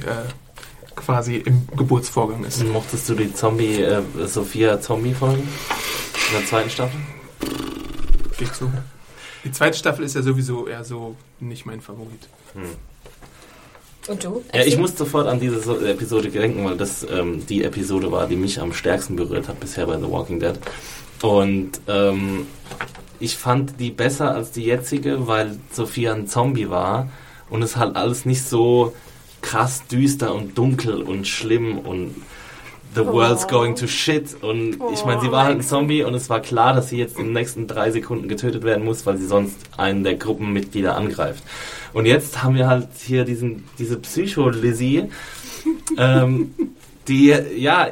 [0.96, 2.64] quasi im Geburtsvorgang ist.
[2.66, 6.98] Mochtest du die Zombie, äh, Sophia Zombie-Folgen in der zweiten Staffel?
[8.38, 8.70] Geht so.
[9.44, 12.28] Die zweite Staffel ist ja sowieso eher so nicht mein Favorit.
[14.08, 14.42] Und du?
[14.52, 18.26] Ja, ich muss sofort an diese so Episode denken, weil das ähm, die Episode war,
[18.26, 20.58] die mich am stärksten berührt hat bisher bei The Walking Dead.
[21.22, 22.46] Und ähm,
[23.18, 27.08] ich fand die besser als die jetzige, weil Sophia ein Zombie war
[27.50, 28.94] und es halt alles nicht so
[29.42, 32.14] krass düster und dunkel und schlimm und
[32.96, 34.42] the world's going to shit.
[34.42, 37.18] Und ich meine, sie war halt ein Zombie und es war klar, dass sie jetzt
[37.18, 41.44] in den nächsten drei Sekunden getötet werden muss, weil sie sonst einen der Gruppenmitglieder angreift.
[41.92, 45.04] Und jetzt haben wir halt hier diesen, diese Psycho-Lizzie,
[45.98, 46.54] ähm,
[47.06, 47.88] die, ja,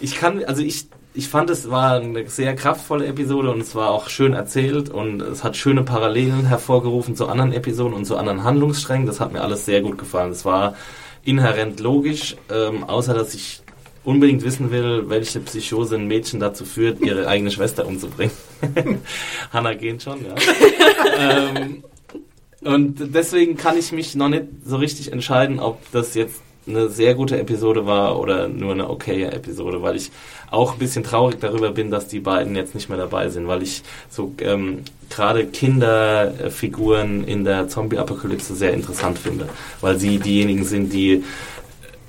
[0.00, 0.86] ich kann, also ich,
[1.16, 5.22] ich fand, es war eine sehr kraftvolle Episode und es war auch schön erzählt und
[5.22, 9.06] es hat schöne Parallelen hervorgerufen zu anderen Episoden und zu anderen Handlungssträngen.
[9.06, 10.32] Das hat mir alles sehr gut gefallen.
[10.32, 10.74] Es war
[11.22, 13.62] inhärent logisch, ähm, außer dass ich
[14.02, 18.34] unbedingt wissen will, welche Psychose ein Mädchen dazu führt, ihre eigene Schwester umzubringen.
[19.52, 20.34] Hannah geht schon, ja.
[21.56, 21.84] ähm,
[22.60, 27.14] und deswegen kann ich mich noch nicht so richtig entscheiden, ob das jetzt eine sehr
[27.14, 30.10] gute Episode war oder nur eine okaye Episode, weil ich
[30.50, 33.62] auch ein bisschen traurig darüber bin, dass die beiden jetzt nicht mehr dabei sind, weil
[33.62, 39.48] ich so ähm, gerade Kinderfiguren in der Zombie-Apokalypse sehr interessant finde,
[39.80, 41.24] weil sie diejenigen sind, die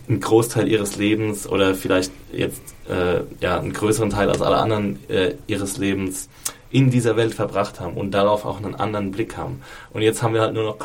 [0.08, 5.00] einen Großteil ihres Lebens oder vielleicht jetzt äh, ja, einen größeren Teil als alle anderen
[5.10, 6.30] äh, ihres Lebens
[6.76, 9.62] in dieser Welt verbracht haben und darauf auch einen anderen Blick haben.
[9.94, 10.78] Und jetzt haben wir halt nur noch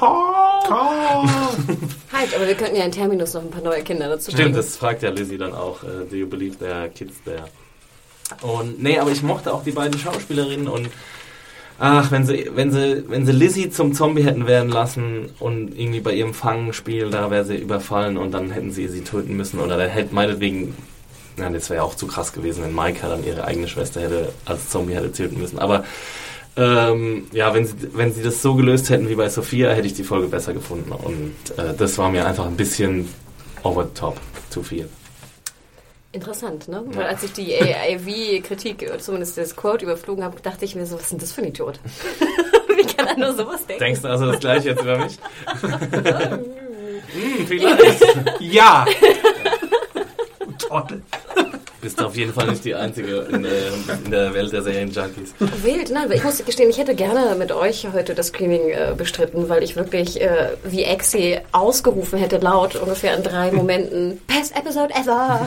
[2.13, 4.57] Halt, aber wir könnten ja in Terminus noch ein paar neue Kinder dazu Stimmt, bringen.
[4.57, 5.83] das fragt ja Lizzie dann auch.
[5.83, 7.45] Äh, do you believe there are kids there?
[8.43, 10.89] Und nee, aber ich mochte auch die beiden Schauspielerinnen und
[11.81, 15.99] ach, wenn sie, wenn sie, wenn sie Lizzie zum Zombie hätten werden lassen und irgendwie
[15.99, 19.77] bei ihrem Fangenspiel, da wäre sie überfallen und dann hätten sie sie töten müssen oder
[19.77, 20.77] dann hätte meinetwegen,
[21.41, 24.33] na, das wäre ja auch zu krass gewesen, wenn Maika dann ihre eigene Schwester hätte
[24.45, 25.59] als Zombie hätte töten müssen.
[25.59, 25.85] Aber
[26.57, 29.95] ähm, ja, wenn sie, wenn sie das so gelöst hätten wie bei Sophia, hätte ich
[29.95, 30.93] die Folge besser gefunden.
[30.93, 33.09] Und äh, das war mir einfach ein bisschen
[33.63, 34.21] over the top,
[34.51, 34.89] zu viel.
[36.13, 36.83] Interessant, ne?
[36.87, 41.03] Weil als ich die AIV-Kritik, zumindest das Quote überflogen habe, dachte ich mir so, was
[41.03, 41.79] ist denn das für ein Idiot?
[42.77, 43.85] Wie kann er nur sowas denken?
[43.85, 45.19] Denkst du also das gleiche jetzt über mich?
[45.63, 48.05] hm, vielleicht.
[48.41, 48.87] Ja!
[50.61, 51.03] Trottel.
[51.83, 53.53] Bist auf jeden Fall nicht die Einzige in der,
[54.05, 55.33] in der Welt der Serienjunkies.
[55.63, 58.93] Wild, nein, aber ich muss gestehen, ich hätte gerne mit euch heute das Screening äh,
[58.95, 64.55] bestritten, weil ich wirklich äh, wie Exi ausgerufen hätte, laut ungefähr in drei Momenten, Best
[64.55, 65.47] Episode ever!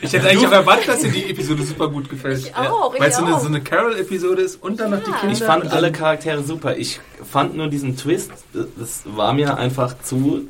[0.00, 2.38] Ich hätte eigentlich auch erwartet, dass dir die Episode super gut gefällt.
[2.40, 5.10] Ich auch, Weil ich es so eine, so eine Carol-Episode ist und dann noch die
[5.10, 5.16] Ja.
[5.18, 5.32] Kinder.
[5.34, 6.76] Ich fand alle Charaktere super.
[6.76, 10.48] Ich fand nur diesen Twist, das war mir einfach zu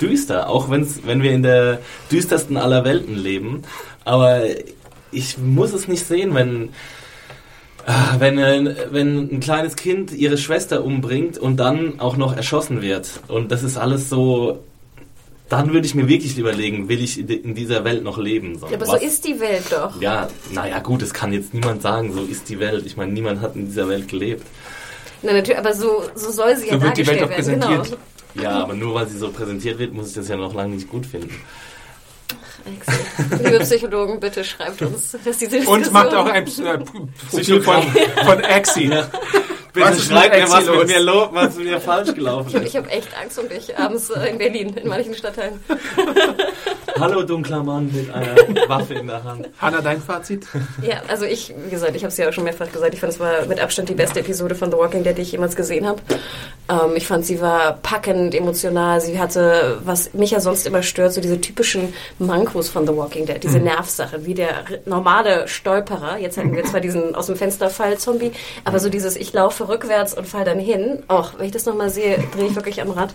[0.00, 0.48] düster.
[0.48, 1.80] Auch wenn's, wenn wir in der
[2.10, 3.62] düstersten aller Welten leben.
[4.04, 4.42] Aber
[5.12, 6.70] ich muss es nicht sehen, wenn,
[7.86, 12.82] ah, wenn, ein- wenn ein kleines Kind ihre Schwester umbringt und dann auch noch erschossen
[12.82, 13.08] wird.
[13.28, 14.60] Und das ist alles so...
[15.50, 18.58] Dann würde ich mir wirklich überlegen, will ich in dieser Welt noch leben?
[18.62, 20.00] Ja, aber Was- so ist die Welt doch.
[20.00, 22.86] Ja, naja, gut, es kann jetzt niemand sagen, so ist die Welt.
[22.86, 24.42] Ich meine, niemand hat in dieser Welt gelebt.
[25.22, 27.84] Na, natürlich, aber so, so soll sie ja So wird die Welt dargestellt auch werden.
[27.86, 27.96] Genau.
[28.34, 30.88] Ja, aber nur weil sie so präsentiert wird, muss ich das ja noch lange nicht
[30.88, 31.34] gut finden.
[32.66, 33.42] Exi.
[33.42, 35.82] Liebe Psychologen, bitte schreibt uns, dass diese Diskussion...
[35.82, 38.88] Und macht auch ein äh, Profil von, von Axie.
[38.88, 42.48] Bitte Was ist schreibt mir, was Exi mit mir, lo was mit mir falsch gelaufen
[42.48, 42.74] Ich, ich ist.
[42.76, 45.60] habe echt Angst um dich abends äh, in Berlin, in manchen Stadtteilen.
[46.98, 48.36] Hallo, dunkler Mann mit einer
[48.68, 49.48] Waffe in der Hand.
[49.58, 50.46] Hanna, dein Fazit?
[50.80, 53.12] Ja, also ich, wie gesagt, ich habe es ja auch schon mehrfach gesagt, ich fand
[53.12, 55.86] es war mit Abstand die beste Episode von The Walking Dead, die ich jemals gesehen
[55.86, 56.00] habe.
[56.68, 61.12] Ähm, ich fand, sie war packend, emotional, sie hatte, was mich ja sonst immer stört,
[61.12, 66.38] so diese typischen Mankos von The Walking Dead, diese Nervsache, wie der normale Stolperer, jetzt
[66.38, 68.32] hatten wir zwar diesen aus dem Fenster Fall Zombie,
[68.64, 71.90] aber so dieses, ich laufe rückwärts und fall dann hin, auch wenn ich das nochmal
[71.90, 73.12] sehe, drehe ich wirklich am Rad.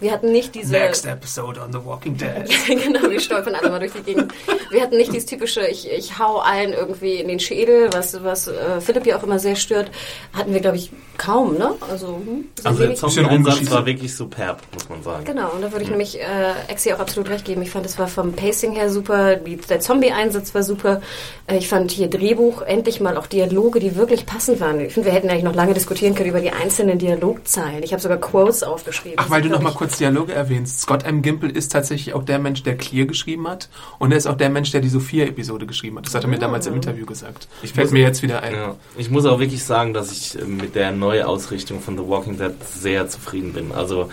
[0.00, 0.72] Wir hatten nicht diese...
[0.72, 2.48] Next episode on The Walking Dead.
[2.66, 4.34] genau, wir stolpern alle mal durch die Gegend.
[4.70, 8.48] Wir hatten nicht dieses typische, ich, ich hau allen irgendwie in den Schädel, was, was
[8.48, 9.90] äh, Philipp ja auch immer sehr stört.
[10.32, 11.74] Hatten wir, glaube ich, kaum, ne?
[11.88, 15.24] Also, hm, Also der Zombie-Einsatz war wirklich superb, muss man sagen.
[15.24, 17.62] Genau, und da würde ich nämlich äh, Exi auch absolut recht geben.
[17.62, 21.00] Ich fand, es war vom Pacing her super, die, der Zombie-Einsatz war super.
[21.46, 24.80] Äh, ich fand hier Drehbuch, endlich mal auch Dialoge, die wirklich passend waren.
[24.80, 27.82] Ich finde, wir hätten eigentlich noch lange diskutieren können über die einzelnen Dialogzeilen.
[27.84, 29.18] Ich habe sogar Quotes aufgeschrieben.
[29.18, 30.80] Ach, weil du noch mal kurz Dialoge erwähnst.
[30.80, 31.22] Scott M.
[31.22, 33.68] Gimple ist tatsächlich auch der Mensch, der Clear geschrieben hat.
[33.98, 36.06] Und er ist auch der Mensch, der die Sophia-Episode geschrieben hat.
[36.06, 37.48] Das hat er mir damals im Interview gesagt.
[37.62, 38.54] Ich Fällt muss- mir jetzt wieder ein.
[38.54, 38.76] Ja.
[38.96, 42.52] Ich muss auch wirklich sagen, dass ich äh, mit der Neuausrichtung von The Walking Dead
[42.64, 43.72] sehr zufrieden bin.
[43.72, 44.10] Also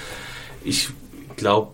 [0.64, 0.90] ich
[1.38, 1.70] glaube,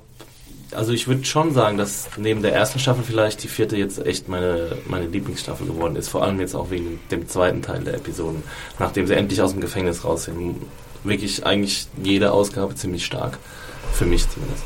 [0.72, 4.28] also ich würde schon sagen, dass neben der ersten Staffel vielleicht die vierte jetzt echt
[4.28, 6.10] meine, meine Lieblingsstaffel geworden ist.
[6.10, 8.44] Vor allem jetzt auch wegen dem zweiten Teil der Episoden,
[8.78, 10.56] nachdem sie endlich aus dem Gefängnis raus sind.
[11.04, 13.38] Wirklich eigentlich jede Ausgabe ziemlich stark.
[13.94, 14.64] Für mich zumindest.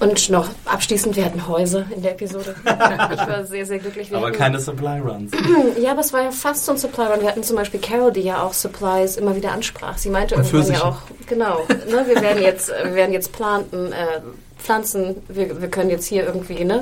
[0.00, 2.54] Und noch abschließend, wir hatten Häuser in der Episode.
[2.64, 4.10] Ich war sehr, sehr glücklich.
[4.10, 5.32] Wir Aber hatten, keine Supply Runs.
[5.80, 7.20] Ja, aber es war ja fast so ein Supply Run.
[7.20, 9.98] Wir hatten zum Beispiel Carol, die ja auch Supplies immer wieder ansprach.
[9.98, 14.20] Sie meinte irgendwann ja auch, genau, ne, wir werden jetzt, wir werden jetzt planten, äh,
[14.58, 16.80] pflanzen, wir, wir können jetzt hier irgendwie ne,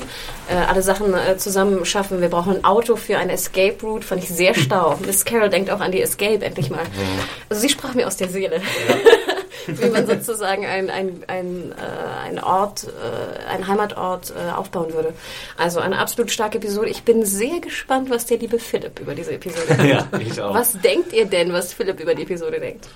[0.48, 2.20] äh, alle Sachen äh, zusammen schaffen.
[2.20, 4.98] Wir brauchen ein Auto für eine Escape Route, fand ich sehr stau.
[5.04, 6.82] Miss Carol denkt auch an die Escape endlich mal.
[7.48, 8.60] Also sie sprach mir aus der Seele.
[9.82, 15.12] Wie man sozusagen ein, ein, ein, äh, ein Ort, äh, ein Heimatort äh, aufbauen würde.
[15.56, 16.88] Also eine absolut starke Episode.
[16.88, 19.84] Ich bin sehr gespannt, was der liebe Philipp über diese Episode denkt.
[19.84, 20.54] ja, ich auch.
[20.54, 22.88] Was denkt ihr denn, was Philipp über die Episode denkt?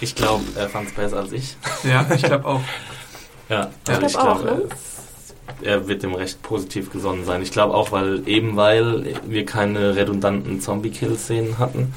[0.00, 1.56] Ich glaube, er fand es besser als ich.
[1.84, 2.60] Ja, ich glaube auch.
[3.48, 4.68] Ja, Ich also glaub auch, glaube, ne?
[5.62, 7.42] er wird dem recht positiv gesonnen sein.
[7.42, 11.94] Ich glaube auch, weil eben weil wir keine redundanten Zombie-Kill-Szenen hatten,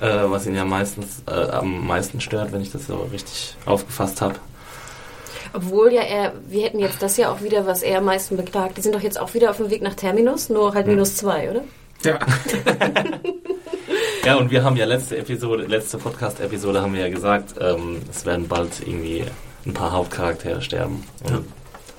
[0.00, 4.20] äh, was ihn ja meistens äh, am meisten stört, wenn ich das so richtig aufgefasst
[4.20, 4.36] habe.
[5.52, 8.76] Obwohl ja er, wir hätten jetzt das ja auch wieder, was er am meisten beklagt.
[8.76, 11.50] Die sind doch jetzt auch wieder auf dem Weg nach Terminus, nur halt minus zwei,
[11.50, 11.62] oder?
[12.04, 12.18] Ja.
[14.24, 18.26] Ja, und wir haben ja letzte Episode, letzte Podcast-Episode haben wir ja gesagt, ähm, es
[18.26, 19.24] werden bald irgendwie
[19.64, 21.04] ein paar Hauptcharaktere sterben.
[21.24, 21.46] Und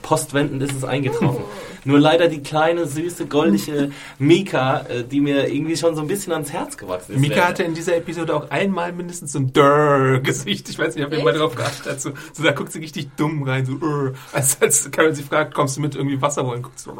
[0.01, 1.43] postwendend ist es eingetroffen.
[1.83, 6.31] Nur leider die kleine, süße, goldige Mika, äh, die mir irgendwie schon so ein bisschen
[6.33, 7.19] ans Herz gewachsen ist.
[7.19, 10.69] Mika hatte in dieser Episode auch einmal mindestens so ein Dörr-Gesicht.
[10.69, 12.01] Ich weiß nicht, ob ihr mal drauf geachtet habt.
[12.01, 13.65] So, so, da guckt sie richtig dumm rein.
[13.65, 16.61] So, uh, als, als Carol sie fragt, kommst du mit irgendwie Wasser holen?
[16.61, 16.91] Guckst du,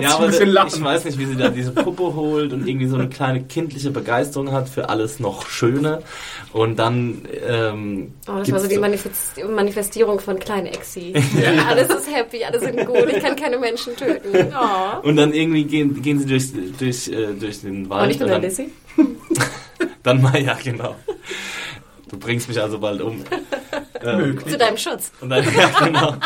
[0.00, 3.08] ja, aber ich weiß nicht, wie sie da diese Puppe holt und irgendwie so eine
[3.08, 6.02] kleine kindliche Begeisterung hat für alles noch Schöne.
[6.52, 7.22] Und dann.
[7.46, 11.14] Ähm, oh, das war so die Manifest Manifestierung von kleinen Exi.
[11.40, 11.66] Ja.
[11.68, 14.52] alles ist happy, alle sind gut, ich kann keine Menschen töten.
[14.54, 15.06] Oh.
[15.06, 18.04] Und dann irgendwie gehen, gehen sie durch, durch, äh, durch den Wald.
[18.04, 18.70] Und ich bin dann, Lizzie.
[20.02, 20.96] dann mal, ja, genau.
[22.08, 23.24] Du bringst mich also bald um.
[24.02, 25.10] Ähm, Zu deinem Schutz.
[25.20, 26.10] Und dann, ja, genau.
[26.10, 26.20] Und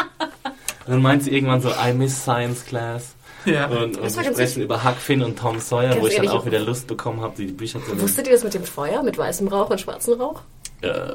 [0.86, 3.14] dann meint sie irgendwann so, I miss Science Class.
[3.44, 3.66] Ja.
[3.66, 6.60] Und, und wir sprechen über Huck Finn und Tom Sawyer, wo ich dann auch wieder
[6.60, 8.02] Lust bekommen habe, die Bücher zu lesen.
[8.02, 10.42] Wusstet ihr das mit dem Feuer, mit weißem Rauch und schwarzem Rauch?
[10.80, 11.14] Äh,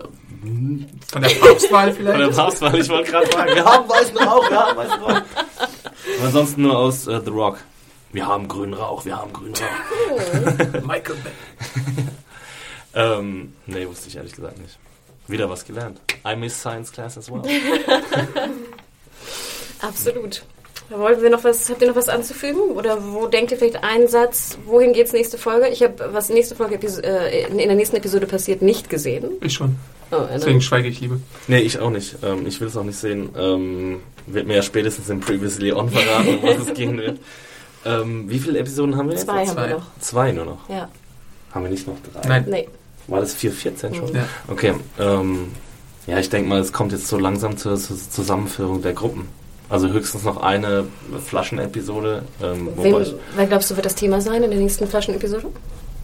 [1.07, 2.19] von der Papstwahl vielleicht?
[2.19, 5.21] Von der Papstwahl, ich wollte gerade sagen, wir haben weißen Rauch, wir haben weißen Rauch.
[6.17, 7.59] Aber ansonsten nur aus uh, The Rock.
[8.11, 10.81] Wir haben grünen Rauch, wir haben grünen Rauch.
[10.85, 11.31] Michael Bay.
[12.93, 14.77] ähm, nee, wusste ich ehrlich gesagt nicht.
[15.27, 16.01] Wieder was gelernt.
[16.27, 17.41] I miss science class as well.
[19.81, 20.43] Absolut.
[20.89, 22.59] Wollen wir noch was, habt ihr noch was anzufügen?
[22.75, 25.67] Oder wo denkt ihr vielleicht einen Satz, wohin geht's nächste Folge?
[25.69, 29.31] Ich habe, was nächste Folge äh, in der nächsten Episode passiert, nicht gesehen.
[29.41, 29.77] Ich schon.
[30.11, 31.17] Oh, Deswegen schweige ich lieber.
[31.47, 32.17] Nee, ich auch nicht.
[32.23, 33.29] Ähm, ich will es auch nicht sehen.
[33.35, 37.19] Ähm, wird mir ja spätestens im Previously On verraten, um was es gehen wird.
[37.85, 39.25] Ähm, wie viele Episoden haben wir jetzt?
[39.25, 39.85] Zwei haben wir noch.
[39.99, 40.69] Zwei nur noch?
[40.69, 40.87] Ja.
[41.51, 42.27] Haben wir nicht noch drei?
[42.29, 42.45] Nein.
[42.47, 42.69] Nee.
[43.07, 44.15] War das 4.14 schon?
[44.15, 44.25] Ja.
[44.47, 44.73] Okay.
[44.97, 45.51] Ähm,
[46.07, 49.27] ja, ich denke mal, es kommt jetzt so langsam zur, zur Zusammenführung der Gruppen.
[49.73, 50.85] Also höchstens noch eine
[51.25, 52.21] Flaschenepisode.
[52.43, 52.69] Ähm,
[53.35, 55.47] wer glaubst du, wird das Thema sein in der nächsten Flaschenepisode?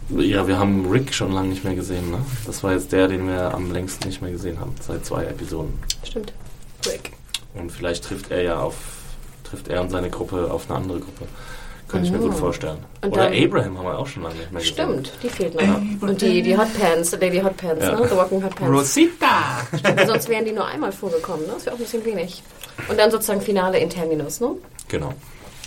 [0.10, 2.10] Ja, wir haben Rick schon lange nicht mehr gesehen.
[2.10, 2.18] Ne?
[2.48, 5.72] Das war jetzt der, den wir am längsten nicht mehr gesehen haben, seit zwei Episoden.
[6.04, 6.34] Stimmt.
[6.88, 7.12] Rick.
[7.54, 8.74] Und vielleicht trifft er ja auf,
[9.44, 11.28] trifft er und seine Gruppe auf eine andere Gruppe.
[11.90, 12.78] Könnte ich mir gut vorstellen.
[13.02, 14.76] Und Oder Abraham haben wir auch schon lange nicht mehr gesehen.
[14.76, 16.08] Stimmt, die fehlt noch.
[16.08, 18.00] Und die, die Hot Pants, Lady Hot Pants, Ja.
[18.00, 18.08] ne?
[18.08, 18.72] The Walking Hot Pants.
[18.80, 19.68] Rosita!
[19.78, 21.54] Stimmt, sonst wären die nur einmal vorgekommen, ne?
[21.56, 22.44] Das wäre auch ein bisschen wenig.
[22.88, 24.52] Und dann sozusagen Finale in Terminus, ne?
[24.88, 25.14] Genau.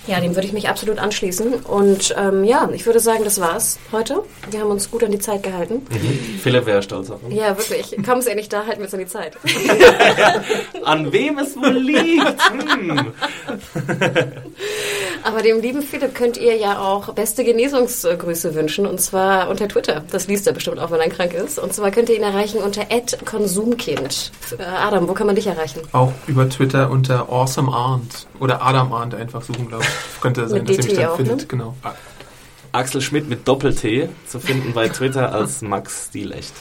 [0.07, 1.55] Ja, dem würde ich mich absolut anschließen.
[1.55, 4.25] Und ähm, ja, ich würde sagen, das war's heute.
[4.51, 5.87] Wir haben uns gut an die Zeit gehalten.
[5.91, 6.39] Mhm.
[6.41, 7.35] Philipp wäre stolz auf uns.
[7.35, 7.97] Ja, wirklich.
[8.05, 9.37] Kaum ist er nicht da, halten wir uns an die Zeit.
[10.85, 12.43] An wem es wohl liegt?
[12.51, 13.13] Hm.
[15.23, 18.87] Aber dem lieben Philipp könnt ihr ja auch beste Genesungsgrüße wünschen.
[18.87, 20.03] Und zwar unter Twitter.
[20.11, 21.61] Das liest er bestimmt auch, wenn er krank ist.
[21.61, 22.87] Und zwar könnt ihr ihn erreichen unter
[23.25, 24.33] @konsumkind.
[24.59, 25.81] Äh, Adam, wo kann man dich erreichen?
[25.93, 28.27] Auch über Twitter unter Awesome Arndt.
[28.41, 29.92] Oder Adam Arndt einfach suchen, glaube ich.
[30.21, 31.41] Könnte sein, Mit dass ihr mich DT dann auch, findet.
[31.41, 31.47] ne?
[31.47, 31.77] Genau.
[32.73, 36.53] Axel Schmidt mit Doppel-T zu finden bei Twitter als Max Stilecht.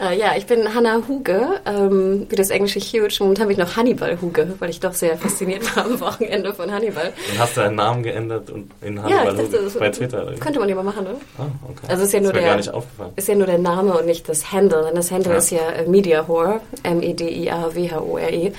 [0.00, 3.16] Äh, ja, ich bin Hannah Huge, ähm, wie das englische Huge.
[3.18, 6.70] Momentan bin ich noch Hannibal Huge, weil ich doch sehr fasziniert war am Wochenende von
[6.72, 7.12] Hannibal.
[7.32, 10.22] Und hast du deinen Namen geändert und in Ja, Hannibal ich dachte, das bei Twitter?
[10.22, 10.34] oder?
[10.34, 11.16] könnte man ja mal machen, ne?
[11.36, 11.86] Ah, okay.
[11.88, 13.12] Also ist ja nur ist der- gar nicht aufgefallen.
[13.16, 14.84] Ist ja nur der Name und nicht das Handle.
[14.86, 15.38] Denn das Handle Ja.
[15.38, 18.52] ist ja äh, Media Whore, M-E-D-I-A-W-H-O-R-E.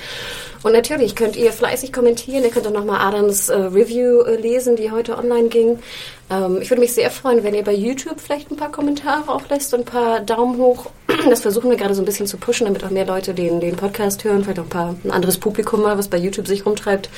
[0.62, 2.44] Und natürlich könnt ihr fleißig kommentieren.
[2.44, 5.78] Ihr könnt auch nochmal Adams äh, Review äh, lesen, die heute online ging.
[6.30, 9.48] Ähm, ich würde mich sehr freuen, wenn ihr bei YouTube vielleicht ein paar Kommentare auch
[9.48, 10.90] lässt und ein paar Daumen hoch.
[11.28, 13.76] Das versuchen wir gerade so ein bisschen zu pushen, damit auch mehr Leute den, den
[13.76, 14.42] Podcast hören.
[14.42, 17.10] Vielleicht auch ein, paar, ein anderes Publikum mal, was bei YouTube sich rumtreibt.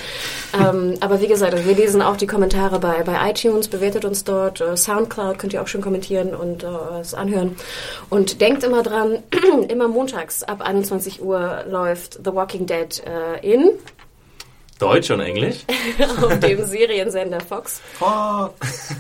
[0.59, 4.24] ähm, aber wie gesagt, also wir lesen auch die Kommentare bei, bei iTunes, bewertet uns
[4.24, 4.61] dort.
[4.61, 7.57] Äh, Soundcloud könnt ihr auch schon kommentieren und äh, es anhören.
[8.11, 9.18] Und denkt immer dran,
[9.68, 13.70] immer montags ab 21 Uhr läuft The Walking Dead äh, in
[14.83, 15.59] Deutsch und Englisch?
[16.22, 17.80] auf dem Seriensender Fox.
[17.99, 18.55] Fuck.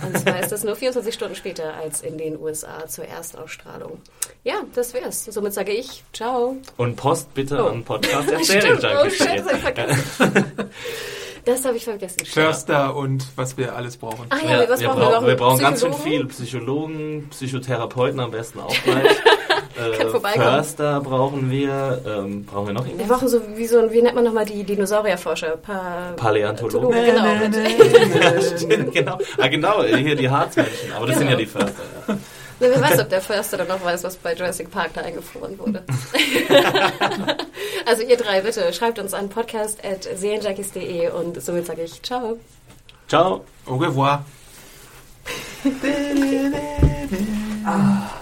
[0.06, 4.00] Und zwar ist das nur 24 Stunden später als in den USA zur Erstausstrahlung.
[4.44, 5.24] Ja, das wär's.
[5.24, 6.56] Somit sage ich Ciao.
[6.76, 7.68] Und Post bitte Oh.
[7.68, 10.70] an Podcast Stimmt, oh shit, das hab ich vergessen.
[11.44, 12.24] Das habe ich vergessen.
[12.24, 14.26] Förster und was wir alles brauchen.
[14.30, 15.38] Ah ja, was wir, brauchen brauchen, wir wir noch?
[15.40, 16.24] brauchen ganz schön viel.
[16.26, 19.08] Psychologen, Psychotherapeuten am besten auch gleich.
[19.74, 20.44] Kann äh, vorbeikommen.
[20.46, 22.00] Förster brauchen wir.
[22.06, 23.08] Ähm, brauchen wir noch Wir irgendwas?
[23.18, 25.56] brauchen so wie so ein, wie nennt man nochmal die Dinosaurierforscher?
[25.58, 26.90] Pa Paläontologen.
[26.90, 28.30] Paläontologen, Genau.
[28.34, 29.18] mit- Stimmt, genau.
[29.38, 30.92] Ah, genau, hier die Harzmännchen.
[30.96, 31.82] Aber das sind ja die Förster.
[32.08, 32.16] Ja.
[32.60, 35.58] Na, Wer weiß, ob der Förster dann noch weiß, was bei Jurassic Park da eingefroren
[35.58, 35.82] wurde.
[37.86, 42.38] also ihr drei, bitte, schreibt uns an podcast.serienjunkies.de und somit sage ich Ciao.
[43.08, 43.44] Ciao.
[43.66, 44.24] Au revoir.